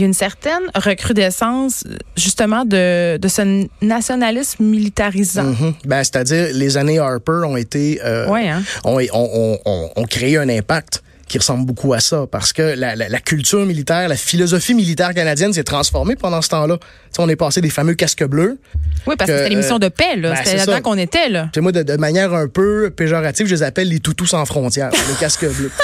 y 0.00 0.02
a 0.02 0.06
une 0.06 0.14
certaine 0.14 0.67
recrudescence 0.74 1.84
justement 2.16 2.64
de, 2.64 3.16
de 3.16 3.28
ce 3.28 3.66
nationalisme 3.82 4.64
militarisant. 4.64 5.52
Mm-hmm. 5.52 5.74
ben, 5.84 6.04
C'est-à-dire, 6.04 6.48
les 6.52 6.76
années 6.76 6.98
Harper 6.98 7.40
ont 7.46 7.56
été... 7.56 8.00
Euh, 8.04 8.32
hein? 8.32 8.62
ont, 8.84 9.00
ont, 9.12 9.58
ont, 9.64 9.90
ont, 9.94 10.04
créé 10.04 10.36
un 10.36 10.48
impact 10.48 11.02
qui 11.28 11.38
ressemble 11.38 11.66
beaucoup 11.66 11.92
à 11.92 12.00
ça, 12.00 12.26
parce 12.30 12.52
que 12.52 12.62
la, 12.62 12.96
la, 12.96 13.08
la 13.08 13.20
culture 13.20 13.64
militaire, 13.66 14.08
la 14.08 14.16
philosophie 14.16 14.74
militaire 14.74 15.12
canadienne 15.12 15.52
s'est 15.52 15.62
transformée 15.62 16.16
pendant 16.16 16.40
ce 16.40 16.48
temps-là. 16.48 16.78
on 17.18 17.28
est 17.28 17.36
passé 17.36 17.60
des 17.60 17.70
fameux 17.70 17.94
casques 17.94 18.24
bleus. 18.24 18.58
Oui, 19.06 19.14
parce 19.18 19.30
que, 19.30 19.36
c'était 19.36 19.50
l'émission 19.50 19.78
de 19.78 19.88
paix, 19.88 20.16
là. 20.16 20.30
Ben, 20.30 20.36
c'était 20.42 20.56
là-dedans 20.56 20.80
qu'on 20.80 20.98
était, 20.98 21.28
là. 21.28 21.50
moi, 21.58 21.70
de, 21.70 21.82
de, 21.82 21.96
manière 21.96 22.32
un 22.32 22.48
peu 22.48 22.90
péjorative, 22.90 23.46
je 23.46 23.54
les 23.54 23.62
appelle 23.62 23.88
les 23.88 24.00
toutous 24.00 24.26
sans 24.26 24.44
frontières, 24.46 24.90
les 24.90 25.14
casques 25.20 25.46
bleus. 25.46 25.70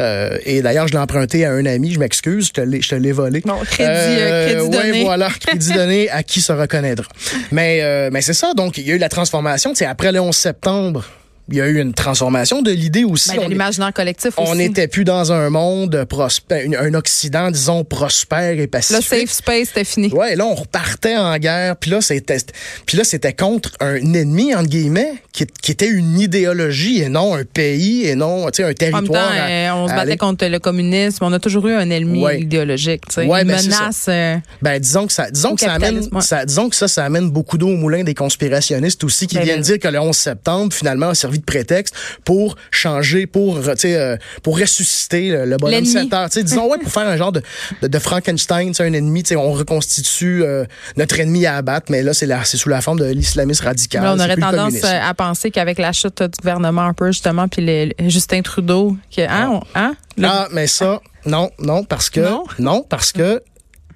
Euh, 0.00 0.38
et 0.44 0.62
d'ailleurs, 0.62 0.88
je 0.88 0.92
l'ai 0.92 0.98
emprunté 0.98 1.44
à 1.44 1.52
un 1.52 1.66
ami, 1.66 1.92
je 1.92 1.98
m'excuse, 1.98 2.50
je 2.54 2.88
te 2.88 2.94
l'ai 2.94 3.12
volé. 3.12 3.42
Bon, 3.44 3.58
crédit, 3.64 3.90
euh, 3.90 4.46
crédit 4.46 4.70
donné. 4.70 4.92
Oui, 4.92 5.04
voilà, 5.04 5.28
crédit 5.28 5.72
donné 5.72 6.10
à 6.10 6.22
qui 6.22 6.40
se 6.40 6.52
reconnaîtra. 6.52 7.06
Mais, 7.52 7.80
euh, 7.82 8.10
mais 8.12 8.22
c'est 8.22 8.32
ça, 8.32 8.54
donc 8.54 8.78
il 8.78 8.86
y 8.86 8.92
a 8.92 8.94
eu 8.94 8.98
la 8.98 9.08
transformation. 9.08 9.72
C'est 9.74 9.84
après 9.84 10.12
le 10.12 10.20
11 10.20 10.34
septembre, 10.34 11.04
il 11.50 11.56
y 11.56 11.60
a 11.60 11.66
eu 11.66 11.80
une 11.80 11.92
transformation 11.94 12.62
de 12.62 12.70
l'idée 12.70 13.04
aussi. 13.04 13.36
Ben, 13.36 13.48
l'imaginaire 13.48 13.92
collectif 13.92 14.38
aussi. 14.38 14.50
On 14.50 14.54
n'était 14.54 14.88
plus 14.88 15.04
dans 15.04 15.32
un 15.32 15.50
monde 15.50 16.04
prospère, 16.04 16.64
un 16.78 16.94
Occident, 16.94 17.50
disons, 17.50 17.84
prospère 17.84 18.58
et 18.58 18.66
pacifique. 18.66 19.10
Le 19.10 19.26
safe 19.26 19.30
space, 19.30 19.68
c'était 19.68 19.84
fini. 19.84 20.08
Ouais, 20.12 20.36
là, 20.36 20.46
on 20.46 20.54
repartait 20.54 21.16
en 21.16 21.36
guerre. 21.38 21.76
Puis 21.76 21.90
là, 21.90 22.00
c'était, 22.00 22.38
puis 22.86 22.96
là, 22.96 23.04
c'était 23.04 23.32
contre 23.32 23.72
un 23.80 23.96
ennemi, 23.96 24.54
entre 24.54 24.68
guillemets, 24.68 25.14
qui, 25.32 25.46
qui, 25.46 25.72
était 25.72 25.88
une 25.88 26.20
idéologie 26.20 27.02
et 27.02 27.08
non 27.08 27.34
un 27.34 27.44
pays 27.44 28.06
et 28.06 28.14
non, 28.14 28.46
tu 28.50 28.56
sais, 28.56 28.64
un 28.64 28.72
territoire. 28.72 29.30
En 29.30 29.34
même 29.34 29.68
temps, 29.68 29.84
on 29.84 29.88
se 29.88 29.94
battait 29.94 30.16
contre 30.16 30.46
le 30.46 30.58
communisme. 30.58 31.24
On 31.24 31.32
a 31.32 31.38
toujours 31.38 31.66
eu 31.66 31.74
un 31.74 31.90
ennemi 31.90 32.24
idéologique, 32.38 33.06
tu 33.08 33.14
sais. 33.14 33.24
une 33.24 33.30
ben, 33.30 33.46
menace. 33.46 34.06
Euh, 34.08 34.36
ben, 34.62 34.78
disons 34.78 35.06
que 35.06 35.12
ça, 35.12 35.30
disons 35.30 35.54
que 35.54 35.60
ça 35.60 35.72
amène, 35.72 36.02
ça, 36.20 36.44
disons 36.44 36.68
que 36.68 36.76
ça, 36.76 36.86
ça 36.88 37.04
amène 37.04 37.30
beaucoup 37.30 37.58
d'eau 37.58 37.68
au 37.68 37.76
moulin 37.76 38.04
des 38.04 38.14
conspirationnistes 38.14 39.02
aussi 39.04 39.26
qui 39.26 39.36
ben, 39.36 39.44
viennent 39.44 39.60
dire 39.60 39.78
que 39.78 39.88
le 39.88 39.98
11 39.98 40.16
septembre, 40.16 40.72
finalement, 40.72 41.08
a 41.08 41.14
servi 41.14 41.39
de 41.40 41.44
prétexte 41.44 41.94
pour 42.24 42.56
changer, 42.70 43.26
pour, 43.26 43.58
euh, 43.58 44.16
pour 44.42 44.58
ressusciter 44.58 45.30
le, 45.30 45.56
bonhomme 45.56 45.84
7 45.84 46.12
heures. 46.12 46.28
disons, 46.28 46.70
ouais, 46.70 46.78
pour 46.78 46.92
faire 46.92 47.08
un 47.08 47.16
genre 47.16 47.32
de, 47.32 47.42
de, 47.82 47.88
de 47.88 47.98
Frankenstein, 47.98 48.72
un 48.78 48.92
ennemi, 48.92 49.24
on 49.36 49.52
reconstitue 49.52 50.42
euh, 50.42 50.64
notre 50.96 51.20
ennemi 51.20 51.46
à 51.46 51.56
abattre, 51.56 51.90
mais 51.90 52.02
là, 52.02 52.14
c'est 52.14 52.56
sous 52.56 52.68
la 52.68 52.80
forme 52.80 53.00
de 53.00 53.06
l'islamisme 53.06 53.64
radical. 53.64 54.04
on 54.06 54.20
aurait 54.20 54.36
tendance 54.36 54.84
à 54.84 55.14
penser 55.14 55.50
qu'avec 55.50 55.78
la 55.78 55.92
chute 55.92 56.22
du 56.22 56.38
gouvernement 56.40 56.82
un 56.82 56.94
peu, 56.94 57.08
justement, 57.08 57.48
puis 57.48 57.94
Justin 58.06 58.42
Trudeau, 58.42 58.96
que, 59.14 59.22
hein, 59.22 59.60
hein, 59.74 59.94
Ah, 60.22 60.48
mais 60.52 60.66
ça, 60.66 61.00
non, 61.26 61.50
non, 61.58 61.84
parce 61.84 62.10
que, 62.10 62.20
non, 62.58 62.84
parce 62.88 63.12
que 63.12 63.42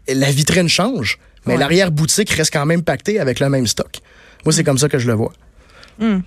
la 0.09 0.31
vitrine 0.31 0.69
change, 0.69 1.19
mais 1.47 1.57
l'arrière-boutique 1.57 2.31
reste 2.31 2.53
quand 2.53 2.67
même 2.67 2.83
pactée 2.83 3.19
avec 3.19 3.41
le 3.41 3.49
même 3.49 3.67
stock. 3.67 3.99
Moi, 4.45 4.53
c'est 4.53 4.65
comme 4.65 4.79
ça 4.79 4.89
que 4.89 4.99
je 4.99 5.07
le 5.07 5.15
vois. 5.15 5.33
Hmm. 5.99 6.21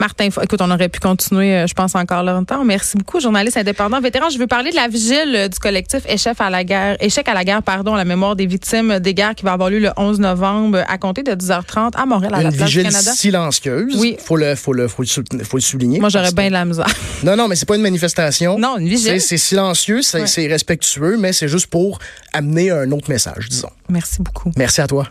Martin, 0.00 0.30
écoute, 0.42 0.62
on 0.62 0.70
aurait 0.70 0.88
pu 0.88 0.98
continuer, 0.98 1.54
euh, 1.54 1.66
je 1.66 1.74
pense, 1.74 1.94
encore 1.94 2.22
longtemps. 2.22 2.64
Merci 2.64 2.96
beaucoup, 2.96 3.20
journaliste 3.20 3.58
indépendant, 3.58 4.00
vétéran. 4.00 4.30
Je 4.30 4.38
veux 4.38 4.46
parler 4.46 4.70
de 4.70 4.76
la 4.76 4.88
vigile 4.88 5.34
euh, 5.34 5.48
du 5.48 5.58
collectif 5.58 6.00
Échec 6.08 6.36
à 6.38 6.48
la 6.48 6.64
guerre, 6.64 6.96
Échec 7.00 7.28
à 7.28 7.34
la 7.34 7.44
guerre, 7.44 7.62
pardon, 7.62 7.94
la 7.94 8.06
mémoire 8.06 8.34
des 8.34 8.46
victimes 8.46 8.98
des 8.98 9.12
guerres 9.12 9.34
qui 9.34 9.44
va 9.44 9.52
avoir 9.52 9.68
lieu 9.68 9.78
le 9.78 9.90
11 9.98 10.18
novembre 10.20 10.82
à 10.88 10.96
compter 10.96 11.22
de 11.22 11.32
10h30 11.32 11.96
à 11.96 12.06
Montréal, 12.06 12.32
à 12.34 12.42
la 12.42 12.50
place 12.50 12.68
vigile 12.68 12.84
du 12.84 12.88
Canada. 12.88 13.12
silencieuse. 13.12 13.94
Oui. 13.98 14.16
Faut 14.18 14.38
le, 14.38 14.54
faut 14.54 14.72
le, 14.72 14.88
faut 14.88 15.02
le, 15.02 15.44
faut 15.44 15.58
le 15.58 15.62
souligner. 15.62 16.00
Moi, 16.00 16.08
j'aurais 16.08 16.32
bien 16.32 16.48
de 16.48 16.52
la 16.52 16.64
misère. 16.64 16.86
Non, 17.22 17.36
non, 17.36 17.48
mais 17.48 17.54
c'est 17.54 17.66
pas 17.66 17.76
une 17.76 17.82
manifestation. 17.82 18.58
Non, 18.58 18.78
une 18.78 18.88
vigile. 18.88 19.20
C'est 19.20 19.36
silencieux, 19.36 20.00
c'est 20.00 20.46
respectueux, 20.46 21.18
mais 21.18 21.34
c'est 21.34 21.48
juste 21.48 21.66
pour 21.66 21.98
amener 22.32 22.70
un 22.70 22.90
autre 22.92 23.10
message, 23.10 23.50
disons. 23.50 23.68
Merci 23.90 24.22
beaucoup. 24.22 24.50
Merci 24.56 24.80
à 24.80 24.86
toi. 24.86 25.06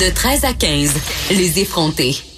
De 0.00 0.14
13 0.14 0.44
à 0.44 0.54
15, 0.54 0.92
les 1.32 1.58
effrontés. 1.58 2.22